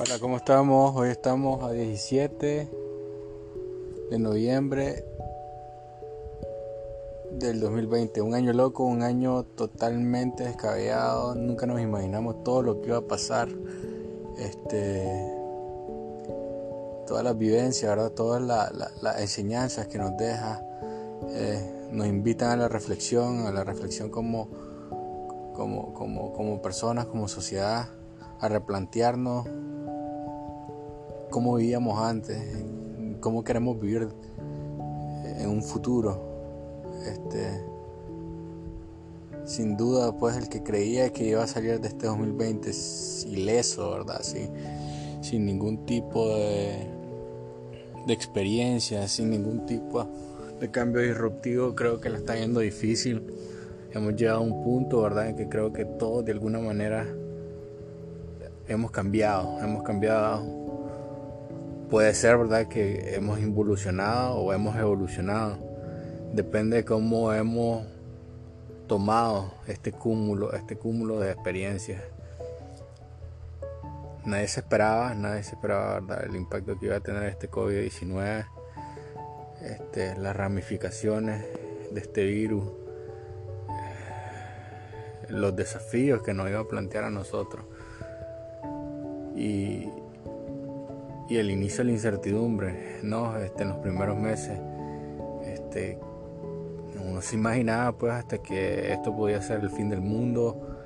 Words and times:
Hola, 0.00 0.20
¿cómo 0.20 0.36
estamos? 0.36 0.94
Hoy 0.94 1.08
estamos 1.08 1.64
a 1.64 1.72
17 1.72 2.70
de 4.10 4.18
noviembre 4.20 5.04
del 7.32 7.58
2020. 7.58 8.22
Un 8.22 8.34
año 8.34 8.52
loco, 8.52 8.84
un 8.84 9.02
año 9.02 9.42
totalmente 9.42 10.44
descabellado. 10.44 11.34
Nunca 11.34 11.66
nos 11.66 11.80
imaginamos 11.80 12.44
todo 12.44 12.62
lo 12.62 12.80
que 12.80 12.90
iba 12.90 12.98
a 12.98 13.08
pasar. 13.08 13.48
Este, 14.38 15.04
todas 17.08 17.24
las 17.24 17.36
vivencias, 17.36 17.90
¿verdad? 17.90 18.12
todas 18.12 18.40
las 18.40 19.20
enseñanzas 19.20 19.88
que 19.88 19.98
nos 19.98 20.16
deja. 20.16 20.62
Eh, 21.30 21.88
nos 21.90 22.06
invitan 22.06 22.50
a 22.50 22.56
la 22.56 22.68
reflexión, 22.68 23.48
a 23.48 23.50
la 23.50 23.64
reflexión 23.64 24.10
como, 24.10 24.48
como, 25.56 25.92
como, 25.92 26.32
como 26.34 26.62
personas, 26.62 27.06
como 27.06 27.26
sociedad, 27.26 27.88
a 28.38 28.48
replantearnos 28.48 29.57
cómo 31.30 31.56
vivíamos 31.56 32.00
antes, 32.00 32.38
cómo 33.20 33.44
queremos 33.44 33.80
vivir 33.80 34.08
en 35.38 35.48
un 35.48 35.62
futuro. 35.62 36.20
Este, 37.06 37.64
sin 39.48 39.76
duda, 39.78 40.12
pues 40.12 40.36
el 40.36 40.48
que 40.48 40.62
creía 40.62 41.10
que 41.10 41.24
iba 41.24 41.42
a 41.42 41.46
salir 41.46 41.80
de 41.80 41.88
este 41.88 42.06
2020 42.06 42.70
ileso, 43.28 43.90
¿verdad? 43.92 44.20
Sin, 44.22 45.46
ningún 45.46 45.86
tipo 45.86 46.34
de, 46.34 46.86
experiencia, 48.08 49.08
sin 49.08 49.30
ningún 49.30 49.64
tipo 49.66 50.06
de 50.60 50.70
cambio 50.70 51.02
disruptivo, 51.02 51.74
creo 51.74 52.00
que 52.00 52.10
le 52.10 52.18
está 52.18 52.36
yendo 52.36 52.60
difícil. 52.60 53.22
Hemos 53.92 54.16
llegado 54.16 54.38
a 54.38 54.42
un 54.42 54.62
punto, 54.62 55.00
¿verdad?, 55.00 55.30
en 55.30 55.36
que 55.36 55.48
creo 55.48 55.72
que 55.72 55.84
todos 55.84 56.24
de 56.26 56.32
alguna 56.32 56.58
manera 56.58 57.06
hemos 58.66 58.90
cambiado, 58.90 59.58
hemos 59.62 59.82
cambiado 59.82 60.67
Puede 61.90 62.12
ser, 62.12 62.36
¿verdad?, 62.36 62.68
que 62.68 63.14
hemos 63.14 63.38
involucionado 63.38 64.36
o 64.36 64.52
hemos 64.52 64.76
evolucionado. 64.76 65.56
Depende 66.34 66.76
de 66.76 66.84
cómo 66.84 67.32
hemos 67.32 67.86
tomado 68.86 69.54
este 69.66 69.92
cúmulo, 69.92 70.52
este 70.52 70.76
cúmulo 70.76 71.18
de 71.18 71.32
experiencias. 71.32 72.02
Nadie 74.26 74.48
se 74.48 74.60
esperaba, 74.60 75.14
nadie 75.14 75.42
se 75.42 75.54
esperaba, 75.54 76.00
¿verdad?, 76.00 76.24
el 76.26 76.36
impacto 76.36 76.78
que 76.78 76.86
iba 76.86 76.96
a 76.96 77.00
tener 77.00 77.22
este 77.22 77.50
COVID-19, 77.50 78.46
este, 79.62 80.14
las 80.18 80.36
ramificaciones 80.36 81.46
de 81.90 82.00
este 82.00 82.26
virus, 82.26 82.64
los 85.30 85.56
desafíos 85.56 86.22
que 86.22 86.34
nos 86.34 86.50
iba 86.50 86.60
a 86.60 86.68
plantear 86.68 87.04
a 87.04 87.10
nosotros. 87.10 87.64
Y 89.34 89.88
y 91.28 91.36
el 91.36 91.50
inicio 91.50 91.78
de 91.78 91.84
la 91.84 91.92
incertidumbre, 91.92 93.00
¿no? 93.02 93.36
Este, 93.36 93.62
en 93.62 93.68
los 93.68 93.78
primeros 93.78 94.16
meses, 94.16 94.58
este, 95.44 95.98
uno 97.04 97.20
se 97.20 97.36
imaginaba 97.36 97.92
pues 97.96 98.12
hasta 98.14 98.38
que 98.38 98.92
esto 98.92 99.14
podía 99.14 99.40
ser 99.42 99.60
el 99.60 99.70
fin 99.70 99.90
del 99.90 100.00
mundo, 100.00 100.78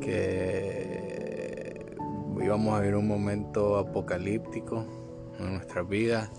que 0.00 1.86
íbamos 2.42 2.74
a 2.74 2.80
vivir 2.80 2.96
un 2.96 3.06
momento 3.06 3.78
apocalíptico 3.78 4.84
en 5.38 5.54
nuestras 5.54 5.88
vidas, 5.88 6.30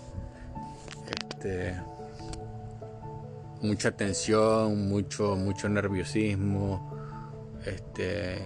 este, 1.06 1.74
mucha 3.62 3.92
tensión, 3.92 4.88
mucho, 4.88 5.36
mucho 5.36 5.68
nerviosismo, 5.68 6.92
este, 7.64 8.38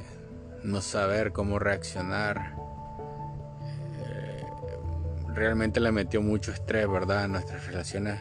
no 0.62 0.80
saber 0.80 1.32
cómo 1.32 1.58
reaccionar 1.58 2.61
realmente 5.34 5.80
le 5.80 5.92
metió 5.92 6.22
mucho 6.22 6.52
estrés, 6.52 6.88
¿verdad? 6.88 7.24
En 7.24 7.32
nuestras 7.32 7.66
relaciones 7.66 8.20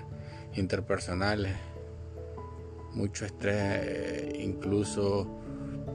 interpersonales. 0.56 1.56
Mucho 2.94 3.26
estrés, 3.26 3.56
eh, 3.58 4.40
incluso 4.40 5.40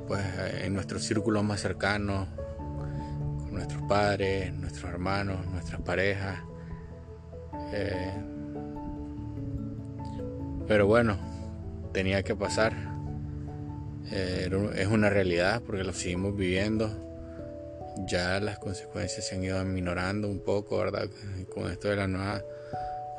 pues 0.07 0.25
en 0.63 0.73
nuestros 0.73 1.03
círculos 1.05 1.45
más 1.45 1.61
cercanos, 1.61 2.29
con 2.57 3.53
nuestros 3.53 3.83
padres, 3.83 4.53
nuestros 4.55 4.91
hermanos, 4.91 5.47
nuestras 5.47 5.81
parejas. 5.83 6.39
Eh, 7.73 8.15
pero 10.67 10.87
bueno, 10.87 11.19
tenía 11.93 12.23
que 12.23 12.35
pasar. 12.35 12.73
Eh, 14.11 14.49
es 14.77 14.87
una 14.87 15.11
realidad 15.11 15.63
porque 15.67 15.85
lo 15.85 15.93
seguimos 15.93 16.37
viviendo 16.37 17.06
ya 18.07 18.41
las 18.41 18.59
consecuencias 18.59 19.27
se 19.27 19.35
han 19.35 19.45
ido 19.45 19.59
aminorando 19.59 20.29
un 20.29 20.41
poco, 20.41 20.79
¿verdad? 20.79 21.09
Con 21.53 21.71
esto 21.71 21.89
de 21.89 21.97
la 21.97 22.07
nueva, 22.07 22.43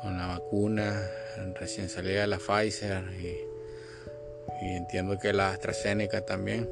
con 0.02 0.16
la 0.16 0.26
vacuna 0.26 1.08
recién 1.58 1.88
salida 1.88 2.26
la 2.26 2.38
Pfizer 2.38 3.04
y, 3.20 3.36
entiendo 4.60 5.18
que 5.18 5.32
la 5.32 5.50
AstraZeneca 5.50 6.24
también. 6.24 6.68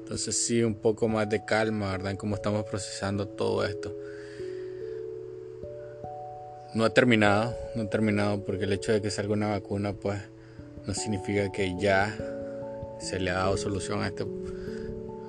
Entonces 0.00 0.36
sí, 0.36 0.62
un 0.62 0.74
poco 0.74 1.08
más 1.08 1.28
de 1.28 1.44
calma, 1.44 1.92
¿verdad? 1.92 2.12
En 2.12 2.16
cómo 2.16 2.34
estamos 2.34 2.64
procesando 2.64 3.28
todo 3.28 3.64
esto. 3.64 3.94
No 6.74 6.84
ha 6.84 6.90
terminado, 6.90 7.56
no 7.74 7.82
ha 7.84 7.90
terminado 7.90 8.44
porque 8.44 8.64
el 8.64 8.72
hecho 8.72 8.92
de 8.92 9.00
que 9.00 9.10
salga 9.10 9.32
una 9.32 9.48
vacuna 9.48 9.94
pues 9.94 10.20
no 10.86 10.94
significa 10.94 11.50
que 11.50 11.78
ya 11.78 12.16
se 12.98 13.18
le 13.20 13.30
ha 13.30 13.34
dado 13.34 13.56
solución 13.56 14.02
a 14.02 14.08
este 14.08 14.24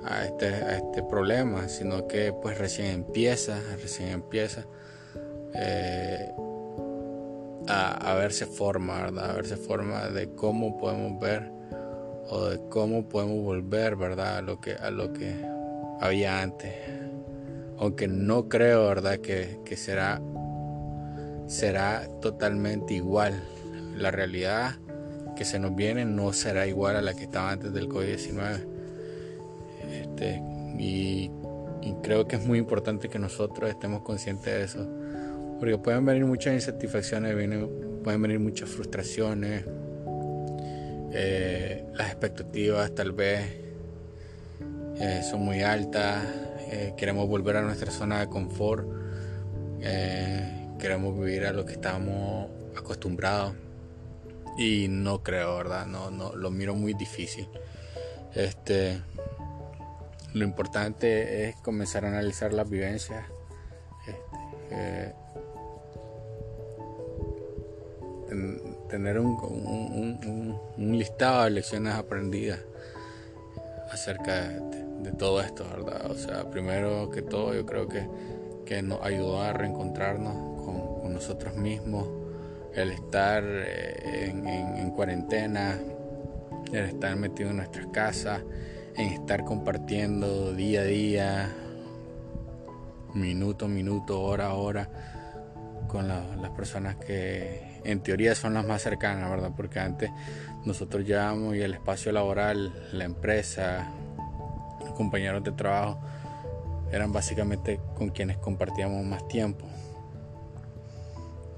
a 0.04 0.24
este, 0.24 0.46
a 0.46 0.76
este 0.78 1.02
problema, 1.02 1.68
sino 1.68 2.06
que 2.06 2.32
pues 2.32 2.58
recién 2.58 2.88
empieza, 2.88 3.60
recién 3.80 4.10
empieza 4.10 4.66
eh, 5.54 6.32
a, 7.68 8.14
verse 8.14 8.46
forma, 8.46 9.02
¿verdad? 9.02 9.30
A 9.30 9.34
verse 9.34 9.56
forma 9.56 10.08
de 10.08 10.30
cómo 10.34 10.76
podemos 10.78 11.20
ver 11.20 11.52
o 12.28 12.46
de 12.46 12.60
cómo 12.68 13.08
podemos 13.08 13.44
volver, 13.44 13.96
¿verdad? 13.96 14.38
A 14.38 14.42
lo 14.42 14.60
que, 14.60 14.74
a 14.74 14.90
lo 14.90 15.12
que 15.12 15.34
había 16.00 16.42
antes. 16.42 16.74
Aunque 17.78 18.08
no 18.08 18.48
creo, 18.48 18.86
¿verdad? 18.86 19.18
Que, 19.18 19.60
que 19.64 19.76
será, 19.76 20.20
será 21.46 22.08
totalmente 22.20 22.94
igual. 22.94 23.42
La 23.96 24.10
realidad 24.10 24.76
que 25.36 25.44
se 25.44 25.58
nos 25.58 25.74
viene 25.74 26.04
no 26.04 26.32
será 26.32 26.66
igual 26.66 26.96
a 26.96 27.02
la 27.02 27.14
que 27.14 27.24
estaba 27.24 27.50
antes 27.50 27.72
del 27.72 27.88
COVID-19 27.88 28.79
este, 30.10 30.42
y, 30.78 31.30
creo 32.02 32.26
que 32.26 32.36
es 32.36 32.46
muy 32.46 32.58
importante 32.58 33.08
que 33.08 33.18
nosotros 33.18 33.70
estemos 33.70 34.02
conscientes 34.02 34.44
de 34.44 34.64
eso. 34.64 34.88
Porque 35.58 35.76
pueden 35.78 36.04
venir 36.04 36.24
muchas 36.24 36.54
insatisfacciones, 36.54 37.34
pueden 38.02 38.22
venir 38.22 38.38
muchas 38.38 38.68
frustraciones, 38.70 39.64
eh, 41.12 41.84
las 41.94 42.08
expectativas 42.08 42.94
tal 42.94 43.12
vez 43.12 43.44
eh, 45.00 45.22
son 45.28 45.40
muy 45.40 45.62
altas, 45.62 46.24
eh, 46.70 46.94
queremos 46.96 47.28
volver 47.28 47.56
a 47.56 47.62
nuestra 47.62 47.90
zona 47.90 48.20
de 48.20 48.28
confort, 48.28 48.86
queremos 50.78 51.18
vivir 51.18 51.44
a 51.46 51.52
lo 51.52 51.64
que 51.64 51.72
estamos 51.72 52.48
acostumbrados 52.76 53.54
y 54.56 54.86
no 54.88 55.22
creo, 55.22 55.56
¿verdad? 55.56 55.86
No, 55.86 56.10
no, 56.10 56.34
lo 56.34 56.50
miro 56.50 56.74
muy 56.74 56.94
difícil. 56.94 57.48
Este, 58.34 59.00
lo 60.34 60.44
importante 60.44 61.48
es 61.48 61.56
comenzar 61.56 62.04
a 62.04 62.08
analizar 62.08 62.52
las 62.52 62.68
vivencias. 62.68 63.24
Este, 64.06 64.20
eh, 64.70 65.14
tener 68.88 69.18
un, 69.18 70.58
listado 70.76 71.44
de 71.44 71.50
lecciones 71.50 71.94
aprendidas 71.94 72.60
acerca 73.90 74.48
de, 74.48 75.12
todo 75.12 75.40
esto, 75.40 75.64
¿verdad? 75.68 76.10
O 76.10 76.14
sea, 76.14 76.48
primero 76.50 77.10
que 77.10 77.22
todo 77.22 77.54
yo 77.54 77.66
creo 77.66 77.88
que, 77.88 78.06
que 78.64 78.82
nos 78.82 79.02
ayudó 79.02 79.42
a 79.42 79.52
reencontrarnos 79.52 80.64
con, 80.64 80.90
nosotros 81.12 81.56
mismos, 81.56 82.08
el 82.72 82.92
estar 82.92 83.42
eh, 83.44 84.30
en, 84.30 84.46
en 84.46 84.90
cuarentena, 84.92 85.76
el 86.72 86.84
estar 86.84 87.16
metido 87.16 87.50
en 87.50 87.56
nuestras 87.56 87.88
casas, 87.88 88.42
estar 89.08 89.44
compartiendo 89.44 90.52
día 90.52 90.80
a 90.80 90.84
día, 90.84 91.52
minuto 93.14 93.66
a 93.66 93.68
minuto, 93.68 94.20
hora 94.20 94.46
a 94.46 94.54
hora, 94.54 94.88
con 95.88 96.08
las 96.08 96.50
personas 96.50 96.96
que 96.96 97.80
en 97.84 98.00
teoría 98.00 98.34
son 98.34 98.54
las 98.54 98.64
más 98.64 98.82
cercanas, 98.82 99.30
¿verdad? 99.30 99.52
Porque 99.56 99.80
antes 99.80 100.10
nosotros 100.64 101.04
llevamos 101.04 101.56
y 101.56 101.62
el 101.62 101.74
espacio 101.74 102.12
laboral, 102.12 102.72
la 102.92 103.04
empresa, 103.04 103.90
los 104.80 104.92
compañeros 104.92 105.42
de 105.42 105.52
trabajo, 105.52 105.98
eran 106.92 107.12
básicamente 107.12 107.80
con 107.96 108.10
quienes 108.10 108.38
compartíamos 108.38 109.04
más 109.04 109.26
tiempo. 109.28 109.66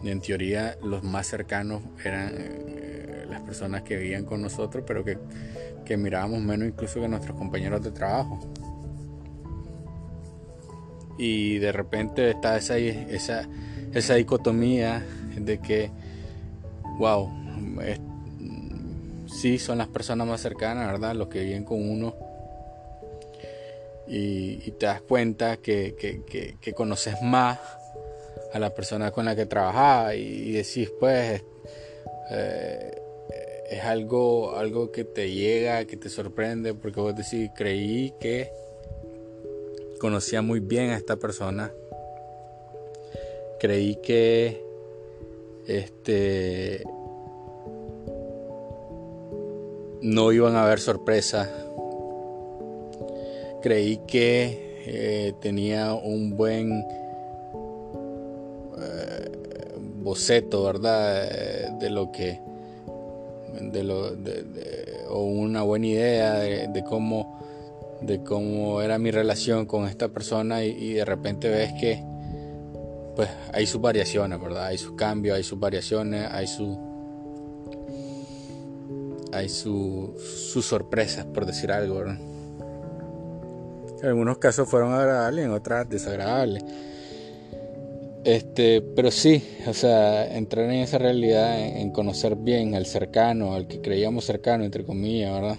Y 0.02 0.10
en 0.10 0.20
teoría 0.20 0.76
los 0.82 1.02
más 1.02 1.26
cercanos 1.26 1.82
eran 2.04 2.32
eh, 2.36 3.26
las 3.28 3.40
personas 3.42 3.82
que 3.82 3.96
vivían 3.96 4.24
con 4.24 4.42
nosotros, 4.42 4.84
pero 4.86 5.04
que 5.04 5.18
que 5.84 5.96
mirábamos 5.96 6.40
menos 6.40 6.68
incluso 6.68 7.00
que 7.00 7.08
nuestros 7.08 7.36
compañeros 7.36 7.82
de 7.82 7.90
trabajo. 7.90 8.40
y 11.18 11.58
de 11.58 11.72
repente 11.72 12.30
está 12.30 12.56
esa, 12.56 12.76
esa, 12.78 13.48
esa 13.92 14.14
dicotomía 14.14 15.04
de 15.36 15.58
que, 15.60 15.90
wow, 16.98 17.30
sí 19.26 19.58
son 19.58 19.78
las 19.78 19.88
personas 19.88 20.26
más 20.26 20.40
cercanas, 20.40 20.90
¿verdad? 20.90 21.14
Los 21.14 21.28
que 21.28 21.44
viven 21.44 21.64
con 21.64 21.88
uno. 21.88 22.14
Y, 24.08 24.72
te 24.72 24.86
das 24.86 25.00
cuenta 25.02 25.58
que, 25.58 25.94
que, 25.96 26.74
conoces 26.74 27.22
más 27.22 27.58
a 28.52 28.58
la 28.58 28.74
persona 28.74 29.10
con 29.10 29.24
la 29.24 29.36
que 29.36 29.46
trabajas 29.46 30.16
y, 30.16 30.52
decís, 30.52 30.90
pues, 30.98 31.42
eh, 32.30 33.01
es 33.72 33.82
algo, 33.84 34.54
algo 34.56 34.92
que 34.92 35.02
te 35.02 35.32
llega, 35.32 35.86
que 35.86 35.96
te 35.96 36.10
sorprende, 36.10 36.74
porque 36.74 37.00
vos 37.00 37.16
decís, 37.16 37.50
creí 37.56 38.12
que 38.20 38.52
conocía 39.98 40.42
muy 40.42 40.60
bien 40.60 40.90
a 40.90 40.96
esta 40.98 41.16
persona. 41.16 41.72
Creí 43.58 43.96
que 43.96 44.62
este 45.66 46.84
no 50.02 50.32
iban 50.32 50.54
a 50.54 50.64
haber 50.64 50.78
sorpresas. 50.78 51.48
Creí 53.62 54.00
que 54.06 54.82
eh, 54.84 55.32
tenía 55.40 55.94
un 55.94 56.36
buen 56.36 56.84
eh, 58.78 59.30
boceto, 60.02 60.64
¿verdad? 60.64 61.78
De 61.78 61.88
lo 61.88 62.12
que 62.12 62.51
de 63.70 63.84
lo 63.84 64.12
o 65.10 65.24
una 65.24 65.62
buena 65.62 65.86
idea 65.86 66.38
de 66.38 66.84
cómo 66.84 67.42
de 68.02 68.22
cómo 68.22 68.82
era 68.82 68.98
mi 68.98 69.10
relación 69.10 69.66
con 69.66 69.86
esta 69.86 70.08
persona 70.08 70.64
y, 70.64 70.94
de 70.94 71.04
repente 71.04 71.48
ves 71.48 71.72
que 71.80 72.02
pues 73.14 73.28
hay 73.52 73.66
sus 73.66 73.80
variaciones, 73.80 74.40
¿verdad? 74.40 74.66
Hay 74.66 74.78
sus 74.78 74.92
cambios, 74.92 75.36
hay 75.36 75.42
sus 75.42 75.58
variaciones, 75.58 76.28
hay 76.30 76.46
su 76.46 76.90
hay 79.32 79.48
su, 79.48 80.14
sus 80.18 80.66
sorpresas, 80.66 81.24
por 81.24 81.46
decir 81.46 81.72
algo, 81.72 81.96
¿verdad? 81.96 82.18
En 84.02 84.08
algunos 84.08 84.38
casos 84.38 84.68
fueron 84.68 84.92
agradables, 84.92 85.44
en 85.44 85.52
otras 85.52 85.88
desagradables. 85.88 86.62
Este, 88.24 88.80
pero 88.80 89.10
sí, 89.10 89.42
o 89.66 89.74
sea, 89.74 90.36
entrar 90.36 90.66
en 90.66 90.80
esa 90.80 90.98
realidad, 90.98 91.58
en 91.58 91.90
conocer 91.90 92.36
bien 92.36 92.74
al 92.74 92.86
cercano, 92.86 93.54
al 93.54 93.66
que 93.66 93.80
creíamos 93.80 94.24
cercano, 94.24 94.64
entre 94.64 94.84
comillas, 94.84 95.32
¿verdad? 95.32 95.58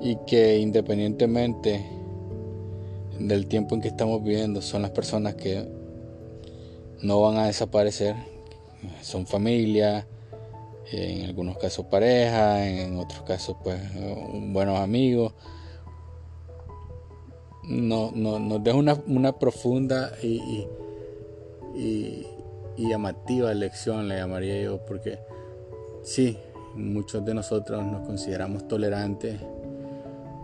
y 0.00 0.16
que 0.26 0.58
independientemente 0.58 1.84
del 3.18 3.46
tiempo 3.46 3.74
en 3.74 3.80
que 3.80 3.88
estamos 3.88 4.22
viviendo 4.22 4.62
son 4.62 4.82
las 4.82 4.92
personas 4.92 5.34
que 5.34 5.66
no 7.02 7.20
van 7.22 7.38
a 7.38 7.46
desaparecer, 7.46 8.14
son 9.02 9.26
familia, 9.26 10.06
en 10.92 11.24
algunos 11.24 11.58
casos 11.58 11.86
pareja, 11.86 12.66
en 12.68 12.96
otros 12.98 13.22
casos 13.22 13.56
pues 13.64 13.80
buenos 14.32 14.78
amigos. 14.78 15.34
No, 17.66 18.12
nos 18.12 18.62
deja 18.62 18.76
una, 19.06 19.38
profunda 19.38 20.12
y, 20.22 20.66
y, 21.74 22.26
llamativa 22.76 23.52
lección, 23.54 24.06
le 24.08 24.16
llamaría 24.16 24.62
yo, 24.62 24.84
porque 24.86 25.18
sí, 26.02 26.38
muchos 26.74 27.24
de 27.24 27.34
nosotros 27.34 27.84
nos 27.84 28.06
consideramos 28.06 28.68
tolerantes 28.68 29.40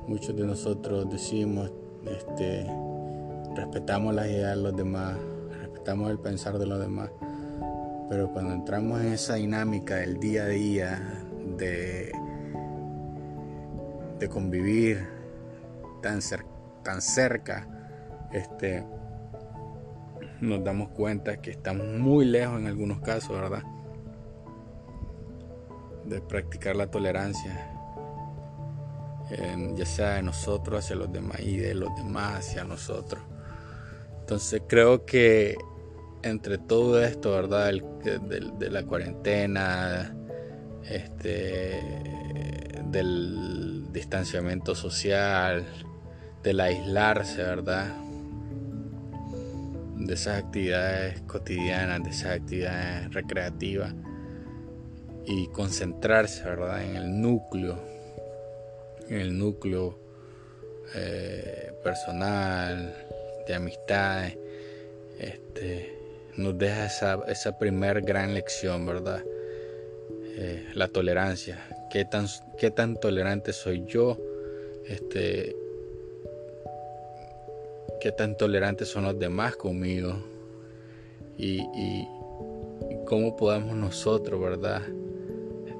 Muchos 0.07 0.35
de 0.35 0.45
nosotros 0.45 1.09
decimos, 1.09 1.71
este, 2.05 2.67
respetamos 3.55 4.13
las 4.13 4.27
ideas 4.27 4.57
de 4.57 4.63
los 4.63 4.77
demás, 4.77 5.17
respetamos 5.61 6.11
el 6.11 6.19
pensar 6.19 6.59
de 6.59 6.67
los 6.67 6.81
demás, 6.81 7.11
pero 8.11 8.33
cuando 8.33 8.53
entramos 8.53 9.01
en 9.01 9.13
esa 9.13 9.37
dinámica 9.37 9.97
del 9.97 10.19
día 10.19 10.43
a 10.43 10.49
día, 10.49 11.25
de, 11.57 12.11
de 14.19 14.29
convivir 14.29 15.07
tan, 16.03 16.21
tan 16.82 17.00
cerca, 17.00 17.69
este, 18.32 18.84
nos 20.40 20.62
damos 20.64 20.90
cuenta 20.90 21.40
que 21.40 21.50
estamos 21.50 21.87
muy 21.87 22.25
lejos 22.25 22.61
en 22.61 22.67
algunos 22.67 23.00
casos, 23.00 23.31
¿verdad? 23.31 23.62
De 26.05 26.20
practicar 26.20 26.76
la 26.76 26.88
tolerancia 26.88 27.73
ya 29.75 29.87
sea 29.87 30.14
de 30.14 30.23
nosotros 30.23 30.84
hacia 30.84 30.96
los 30.96 31.12
demás 31.12 31.40
y 31.40 31.56
de 31.56 31.75
los 31.75 31.94
demás 31.96 32.38
hacia 32.38 32.64
nosotros. 32.64 33.23
Entonces 34.20 34.62
creo 34.69 35.05
que 35.05 35.56
entre 36.23 36.58
todo 36.58 37.02
esto, 37.02 37.32
¿verdad? 37.32 37.73
de, 37.73 38.70
la 38.70 38.85
cuarentena, 38.85 40.14
este, 40.88 41.81
del 42.87 43.93
distanciamiento 43.93 44.75
social, 44.75 45.67
del 46.43 46.61
aislarse, 46.61 47.43
¿verdad? 47.43 47.94
De 49.97 50.15
esas 50.15 50.43
actividades 50.43 51.21
cotidianas, 51.23 52.03
de 52.03 52.11
esas 52.11 52.41
actividades 52.41 53.12
recreativas 53.12 53.94
y 55.25 55.47
concentrarse, 55.49 56.43
¿verdad? 56.44 56.83
En 56.85 56.97
el 56.97 57.21
núcleo 57.21 57.93
en 59.09 59.21
el 59.21 59.39
núcleo 59.39 59.99
eh, 60.94 61.73
personal, 61.83 62.95
de 63.47 63.55
amistades, 63.55 64.38
este, 65.19 65.99
nos 66.37 66.56
deja 66.56 66.87
esa, 66.87 67.21
esa 67.29 67.59
primer 67.59 68.03
gran 68.03 68.35
lección, 68.35 68.87
¿verdad? 68.87 69.23
Eh, 70.37 70.71
la 70.75 70.88
tolerancia. 70.88 71.59
¿Qué 71.91 72.05
tan, 72.05 72.27
¿Qué 72.59 72.71
tan 72.71 72.97
tolerante 72.97 73.53
soy 73.53 73.85
yo? 73.87 74.19
Este, 74.87 75.55
¿Qué 78.02 78.10
tan 78.10 78.37
tolerantes 78.37 78.88
son 78.88 79.04
los 79.04 79.16
demás 79.16 79.54
conmigo? 79.56 80.14
Y, 81.38 81.60
y, 81.75 82.08
y 82.90 83.04
cómo 83.06 83.37
podemos 83.37 83.76
nosotros, 83.76 84.40
¿verdad? 84.40 84.82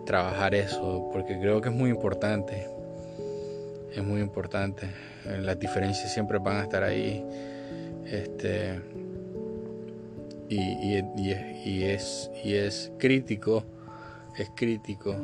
Trabajar 0.07 0.55
eso, 0.55 1.11
porque 1.13 1.39
creo 1.41 1.61
que 1.61 1.69
es 1.69 1.75
muy 1.75 1.91
importante 1.91 2.73
es 3.95 4.03
muy 4.03 4.21
importante. 4.21 4.87
Eh, 5.27 5.39
las 5.41 5.59
diferencias 5.59 6.13
siempre 6.13 6.39
van 6.39 6.57
a 6.59 6.63
estar 6.63 6.83
ahí. 6.83 7.25
Este, 8.07 8.81
y, 10.49 10.97
es, 11.85 12.31
y 12.45 12.55
es 12.55 12.93
crítico, 12.99 13.65
es 14.37 14.51
crítico 14.55 15.17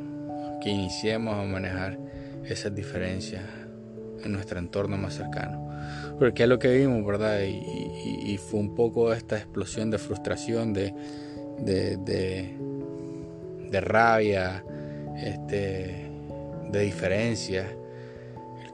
que 0.62 0.70
iniciemos 0.70 1.34
a 1.34 1.42
manejar 1.44 1.98
esas 2.44 2.74
diferencias 2.74 3.42
en 4.24 4.32
nuestro 4.32 4.58
entorno 4.58 4.96
más 4.96 5.14
cercano. 5.14 5.67
Porque 6.18 6.44
es 6.44 6.48
lo 6.48 6.58
que 6.58 6.74
vimos, 6.76 7.04
¿verdad? 7.06 7.40
Y, 7.42 8.38
fue 8.38 8.60
un 8.60 8.74
poco 8.74 9.12
esta 9.12 9.36
explosión 9.36 9.90
de 9.90 9.98
frustración, 9.98 10.72
de, 10.72 10.94
de, 11.60 11.96
de, 13.70 13.80
rabia, 13.80 14.64
este, 15.16 16.10
de 16.70 16.80
diferencias 16.80 17.66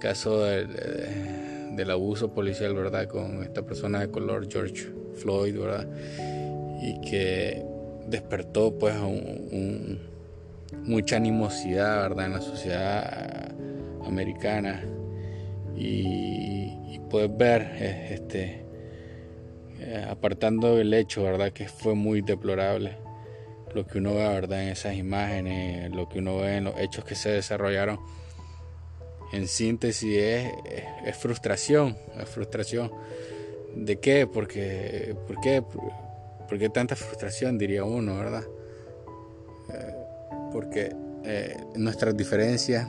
caso 0.05 0.45
del, 0.45 1.91
abuso 1.91 2.35
policial, 2.35 2.75
¿verdad? 2.75 3.09
Con 3.09 3.43
esta 3.43 3.63
persona 3.63 4.01
de 4.01 4.11
color, 4.11 4.47
George 4.51 4.93
Floyd, 5.15 5.59
¿verdad? 5.59 5.89
Y 6.83 7.01
que 7.01 7.65
despertó 8.07 8.79
pues 8.79 8.95
mucha 10.83 11.17
animosidad, 11.17 12.03
¿verdad? 12.03 12.27
En 12.27 12.33
la 12.35 12.43
sociedad 12.43 13.51
americana. 14.07 14.85
Y, 15.75 16.64
puedes 17.05 17.37
ver, 17.37 17.63
eh, 17.75 18.09
este, 18.15 18.65
eh, 19.81 20.07
apartando 20.09 20.79
el 20.79 20.93
hecho, 20.95 21.23
¿verdad? 21.23 21.53
Que 21.53 21.69
fue 21.69 21.95
muy 21.95 22.23
deplorable 22.23 22.97
lo 23.75 23.87
que 23.87 23.99
uno 23.99 24.15
ve, 24.15 24.29
¿verdad? 24.29 24.63
En 24.63 24.69
esas 24.69 24.95
imágenes, 24.95 25.91
lo 25.91 26.09
que 26.09 26.21
uno 26.21 26.39
ve 26.39 26.57
en 26.57 26.65
los 26.65 26.79
hechos 26.79 27.05
que 27.05 27.15
se 27.15 27.31
desarrollaron 27.31 27.99
en 29.33 29.49
síntesis 29.49 30.17
es, 30.17 31.17
frustración, 31.17 31.97
es 32.21 32.29
frustración. 32.29 32.93
¿De 33.75 33.99
qué? 33.99 34.29
Porque, 34.29 35.17
¿por 35.27 35.41
qué? 35.41 35.61
¿Por 35.63 36.71
tanta 36.71 36.95
frustración, 36.95 37.59
diría 37.59 37.83
uno, 37.83 38.17
verdad? 38.17 38.45
Porque 40.53 40.95
eh, 41.27 41.57
nuestras 41.75 42.15
diferencias 42.15 42.87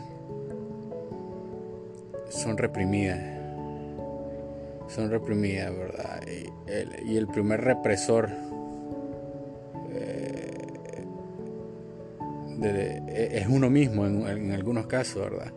son 2.30 2.58
reprimidas, 2.58 3.18
son 4.88 5.10
reprimidas, 5.10 5.76
¿verdad? 5.76 6.22
Y 6.28 7.16
el, 7.16 7.28
primer 7.28 7.62
represor 7.62 8.30
eh, 9.92 10.52
es 13.32 13.48
uno 13.48 13.70
mismo 13.70 14.06
en, 14.06 14.28
en 14.28 14.52
algunos 14.52 14.88
casos, 14.88 15.24
¿verdad? 15.24 15.52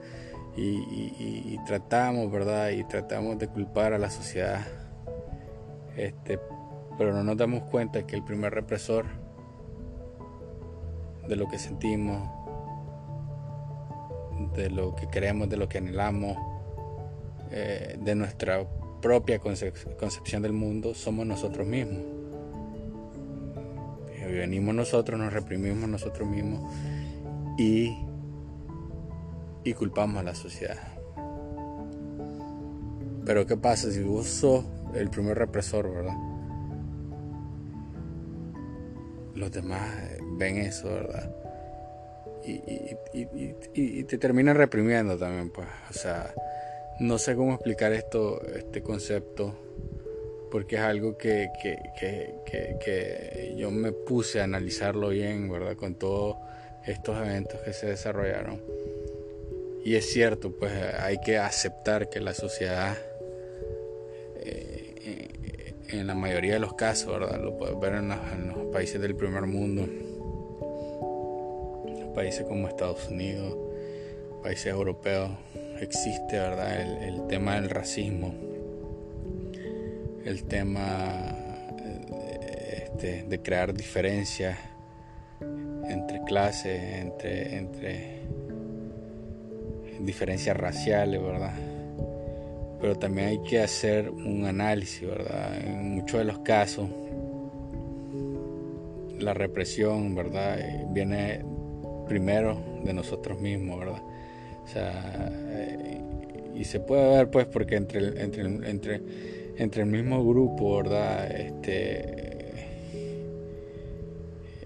y, 0.61 1.59
tratamos, 1.67 2.31
¿verdad? 2.31 2.71
Y 2.71 2.85
tratamos 2.85 3.39
de 3.39 3.49
culpar 3.49 3.93
a 3.93 3.99
la 3.99 4.11
sociedad 4.11 4.67
Este, 5.97 6.39
pero 6.97 7.13
no 7.13 7.23
nos 7.23 7.37
damos 7.37 7.63
cuenta 7.65 8.07
que 8.07 8.17
el 8.17 8.25
primer 8.25 8.53
represor 8.53 9.07
de 11.29 11.37
lo 11.37 11.47
que 11.49 11.59
sentimos, 11.59 12.29
de 14.55 14.71
lo 14.71 14.95
que 14.95 15.09
queremos, 15.09 15.49
de 15.49 15.57
lo 15.57 15.69
que 15.69 15.79
anhelamos, 15.79 16.37
eh, 17.51 17.99
de 18.01 18.15
nuestra 18.15 18.65
propia 19.01 19.39
concepción 19.39 20.43
del 20.43 20.53
mundo, 20.53 20.95
somos 20.95 21.27
nosotros 21.27 21.67
mismos. 21.67 22.03
Venimos 24.27 24.75
nosotros, 24.75 25.19
nos 25.19 25.33
reprimimos 25.33 25.89
nosotros 25.89 26.29
mismos 26.29 26.71
y, 27.59 27.97
y 29.65 29.73
culpamos 29.73 30.21
a 30.21 30.23
la 30.23 30.35
sociedad. 30.35 30.99
Pero 33.25 33.47
¿qué 33.47 33.57
pasa 33.57 33.91
si 33.91 34.03
vos 34.03 34.27
sos 34.27 34.65
el 34.95 35.11
primer 35.11 35.37
represor, 35.37 35.91
verdad? 35.91 36.17
Los 39.35 39.53
demás 39.53 39.83
ven 40.39 40.57
eso, 40.59 40.89
¿verdad? 40.89 41.31
Y, 42.45 44.05
te 44.05 44.17
terminan 44.19 44.57
reprimiendo 44.57 45.19
también, 45.19 45.51
pues. 45.51 45.69
O 45.91 45.93
sea, 45.93 46.33
no 47.01 47.19
sé 47.19 47.35
cómo 47.37 47.55
explicar 47.55 47.93
esto, 47.93 48.41
este 48.47 48.83
concepto, 48.83 49.55
porque 50.51 50.77
es 50.77 50.83
algo 50.83 51.17
que, 51.17 51.49
que, 51.63 53.55
yo 53.57 53.71
me 53.71 53.93
puse 53.93 54.41
a 54.41 54.45
analizarlo 54.45 55.11
bien, 55.11 55.51
¿verdad? 55.51 55.77
Con 55.77 55.95
todos 55.95 56.37
estos 56.87 57.17
eventos 57.19 57.61
que 57.61 57.73
se 57.73 57.87
desarrollaron. 57.87 58.63
Y 59.85 59.95
es 59.95 60.11
cierto, 60.11 60.53
pues 60.53 60.73
hay 60.73 61.19
que 61.21 61.39
aceptar 61.39 62.11
que 62.11 62.21
la 62.21 62.35
sociedad, 62.35 62.97
eh, 64.41 65.29
en 65.89 66.07
la 66.07 66.15
mayoría 66.15 66.55
de 66.55 66.61
los 66.61 66.75
casos, 66.75 67.19
¿verdad? 67.19 67.41
Lo 67.41 67.57
puedes 67.57 67.79
ver 67.79 67.95
en 67.95 68.09
los 68.09 68.67
países 68.73 69.01
del 69.01 69.15
primer 69.15 69.47
mundo 69.47 69.87
países 72.19 72.45
como 72.49 72.67
Estados 72.67 73.07
Unidos, 73.09 73.57
países 74.43 74.67
europeos, 74.67 75.31
existe 75.81 76.39
¿verdad? 76.39 77.03
El, 77.03 77.27
tema 77.27 77.55
del 77.55 77.71
racismo, 77.71 78.35
el 80.25 80.45
tema 80.45 81.37
este, 82.71 83.23
de 83.23 83.43
crear 83.43 83.75
diferencias 83.75 84.59
entre 85.89 86.23
clases, 86.25 86.83
entre, 87.01 87.57
entre 87.57 88.23
diferencias 90.01 90.57
raciales, 90.57 91.23
¿verdad? 91.23 91.55
Pero 92.81 92.97
también 92.97 93.29
hay 93.29 93.43
que 93.43 93.61
hacer 93.61 94.11
un 94.11 94.45
análisis, 94.45 95.09
¿verdad? 95.09 95.59
En 95.61 95.97
muchos 95.97 96.19
de 96.19 96.25
los 96.25 96.39
casos, 96.41 96.89
la 99.19 99.35
represión, 99.35 100.15
¿verdad? 100.15 100.61
Eh, 100.61 100.87
viene 100.91 101.45
primero 102.07 102.61
de 102.85 102.93
nosotros 102.95 103.41
mismos, 103.41 103.79
¿verdad? 103.81 104.03
O 104.69 104.71
sea, 104.71 105.33
eh, 105.33 105.99
y 106.55 106.65
se 106.65 106.79
puede 106.79 107.17
ver 107.17 107.31
pues 107.31 107.47
porque 107.47 107.77
entre, 107.77 108.23
entre, 108.23 108.45
entre, 108.69 109.01
entre 109.57 109.83
el 109.83 109.89
mismo 109.89 110.23
grupo, 110.29 110.77
¿verdad? 110.77 111.31
Este, 111.31 112.53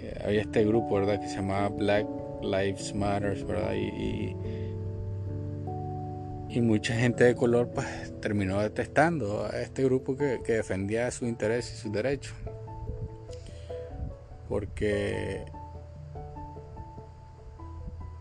eh, 0.01 0.23
había 0.25 0.41
este 0.41 0.65
grupo, 0.65 0.97
¿verdad? 0.97 1.21
Que 1.21 1.29
se 1.29 1.37
llamaba 1.37 1.69
Black 1.69 2.09
Lives 2.43 2.93
Matter, 2.97 3.45
¿verdad? 3.45 3.75
Y, 3.75 4.35
y, 6.49 6.61
mucha 6.61 6.95
gente 6.95 7.23
de 7.25 7.35
color 7.37 7.71
pues 7.73 7.87
terminó 8.21 8.61
detestando 8.61 9.47
a 9.47 9.61
este 9.61 9.85
grupo 9.85 10.17
que, 10.17 10.41
que 10.45 10.55
defendía 10.55 11.11
su 11.13 11.27
interés 11.27 11.73
y 11.73 11.77
sus 11.77 11.93
derechos. 11.93 12.35
Porque 14.49 15.45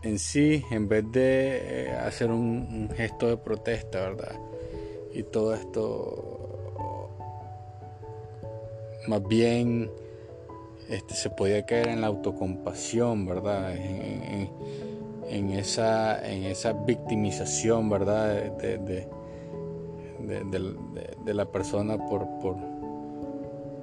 en 0.02 0.18
sí, 0.18 0.64
en 0.70 0.88
vez 0.88 1.04
de 1.12 1.84
eh, 1.84 1.90
hacer 1.92 2.30
un, 2.30 2.90
gesto 2.94 3.28
de 3.28 3.36
protesta, 3.36 4.00
¿verdad? 4.00 4.38
Y 5.12 5.22
todo 5.22 5.54
esto, 5.54 7.10
más 9.06 9.26
bien, 9.26 9.90
este, 10.88 11.14
se 11.14 11.30
podía 11.30 11.64
caer 11.64 11.88
en 11.88 12.00
la 12.00 12.08
autocompasión, 12.08 13.26
¿verdad? 13.26 13.76
En, 15.28 15.50
esa, 15.50 16.28
en 16.28 16.44
esa 16.44 16.72
victimización, 16.72 17.88
¿verdad? 17.88 18.52
De, 18.56 19.06
la 21.26 21.50
persona 21.50 21.96
por, 22.06 22.26
por, 22.40 22.56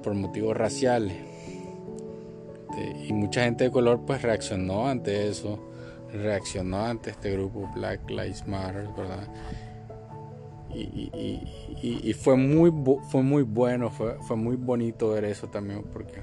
por 0.02 0.14
motivos 0.14 0.56
raciales. 0.56 1.16
Este, 2.70 3.06
y 3.06 3.12
mucha 3.12 3.44
gente 3.44 3.64
de 3.64 3.70
color 3.70 4.00
pues 4.06 4.22
reaccionó 4.22 4.86
ante 4.86 5.28
eso 5.28 5.69
reaccionó 6.12 6.84
ante 6.84 7.10
este 7.10 7.32
grupo 7.32 7.70
Black 7.74 8.08
Lives 8.08 8.46
Matter, 8.46 8.88
¿verdad? 8.96 9.28
Y, 10.72 12.12
fue, 12.12 12.36
muy, 12.36 12.72
fue 13.10 13.22
muy 13.22 13.42
bueno, 13.42 13.90
fue, 13.90 14.14
fue 14.22 14.36
muy 14.36 14.56
bonito 14.56 15.10
ver 15.10 15.24
eso 15.24 15.48
también, 15.48 15.82
porque 15.92 16.22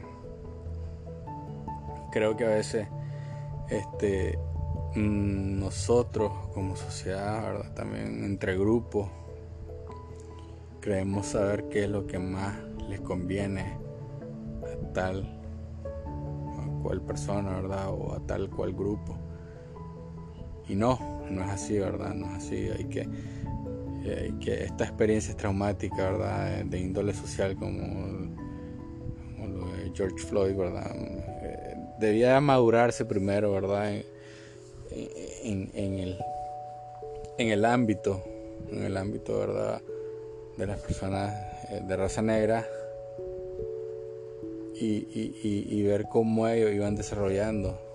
creo 2.12 2.38
que 2.38 2.46
a 2.46 2.50
veces 2.50 2.88
este, 3.70 4.40
nosotros 4.96 6.32
como 6.54 6.76
sociedad, 6.76 7.44
¿verdad? 7.44 7.74
también 7.74 8.24
entre 8.24 8.58
grupos, 8.58 9.10
creemos 10.80 11.28
saber 11.28 11.68
qué 11.70 11.84
es 11.84 11.90
lo 11.90 12.08
que 12.08 12.18
más 12.18 12.56
les 12.88 13.02
conviene 13.02 13.78
a 14.64 14.94
tal 14.94 15.38
cual 16.82 17.02
persona, 17.02 17.56
¿verdad? 17.56 17.90
O 17.90 18.14
a 18.14 18.20
tal 18.26 18.50
cual 18.50 18.74
grupo. 18.74 19.27
Y 20.70 20.76
no, 20.76 21.00
no 21.30 21.44
es 21.44 21.50
así, 21.50 21.80
¿verdad? 21.80 22.14
No 22.14 22.26
es 22.28 22.44
así. 22.44 22.70
Hay 22.70 22.86
que, 22.86 23.08
eh, 24.04 24.34
que 24.40 24.66
esta 24.66 24.84
experiencia 24.86 25.32
es 25.32 25.38
traumática, 25.38 25.96
¿verdad? 25.96 26.66
De 26.66 26.80
índole 26.80 27.14
social 27.14 27.56
como, 27.56 28.36
lo 29.40 29.72
de 29.78 29.92
George 29.94 30.18
Floyd, 30.18 30.56
¿verdad? 30.56 30.92
Eh, 30.96 31.76
debía 32.00 32.40
madurarse 32.42 33.06
primero, 33.06 33.52
¿verdad? 33.52 33.94
En, 35.44 35.70
el, 35.74 36.18
en 37.38 37.50
el 37.50 37.66
ámbito, 37.66 38.24
en 38.72 38.84
el 38.84 38.98
ámbito, 38.98 39.40
¿verdad? 39.40 39.82
De 40.58 40.66
las 40.66 40.80
personas 40.80 41.34
eh, 41.70 41.82
de 41.86 41.96
raza 41.96 42.22
negra. 42.22 42.66
y 44.80 45.82
ver 45.84 46.06
cómo 46.08 46.48
ellos 46.48 46.72
iban 46.72 46.96
desarrollando 46.96 47.87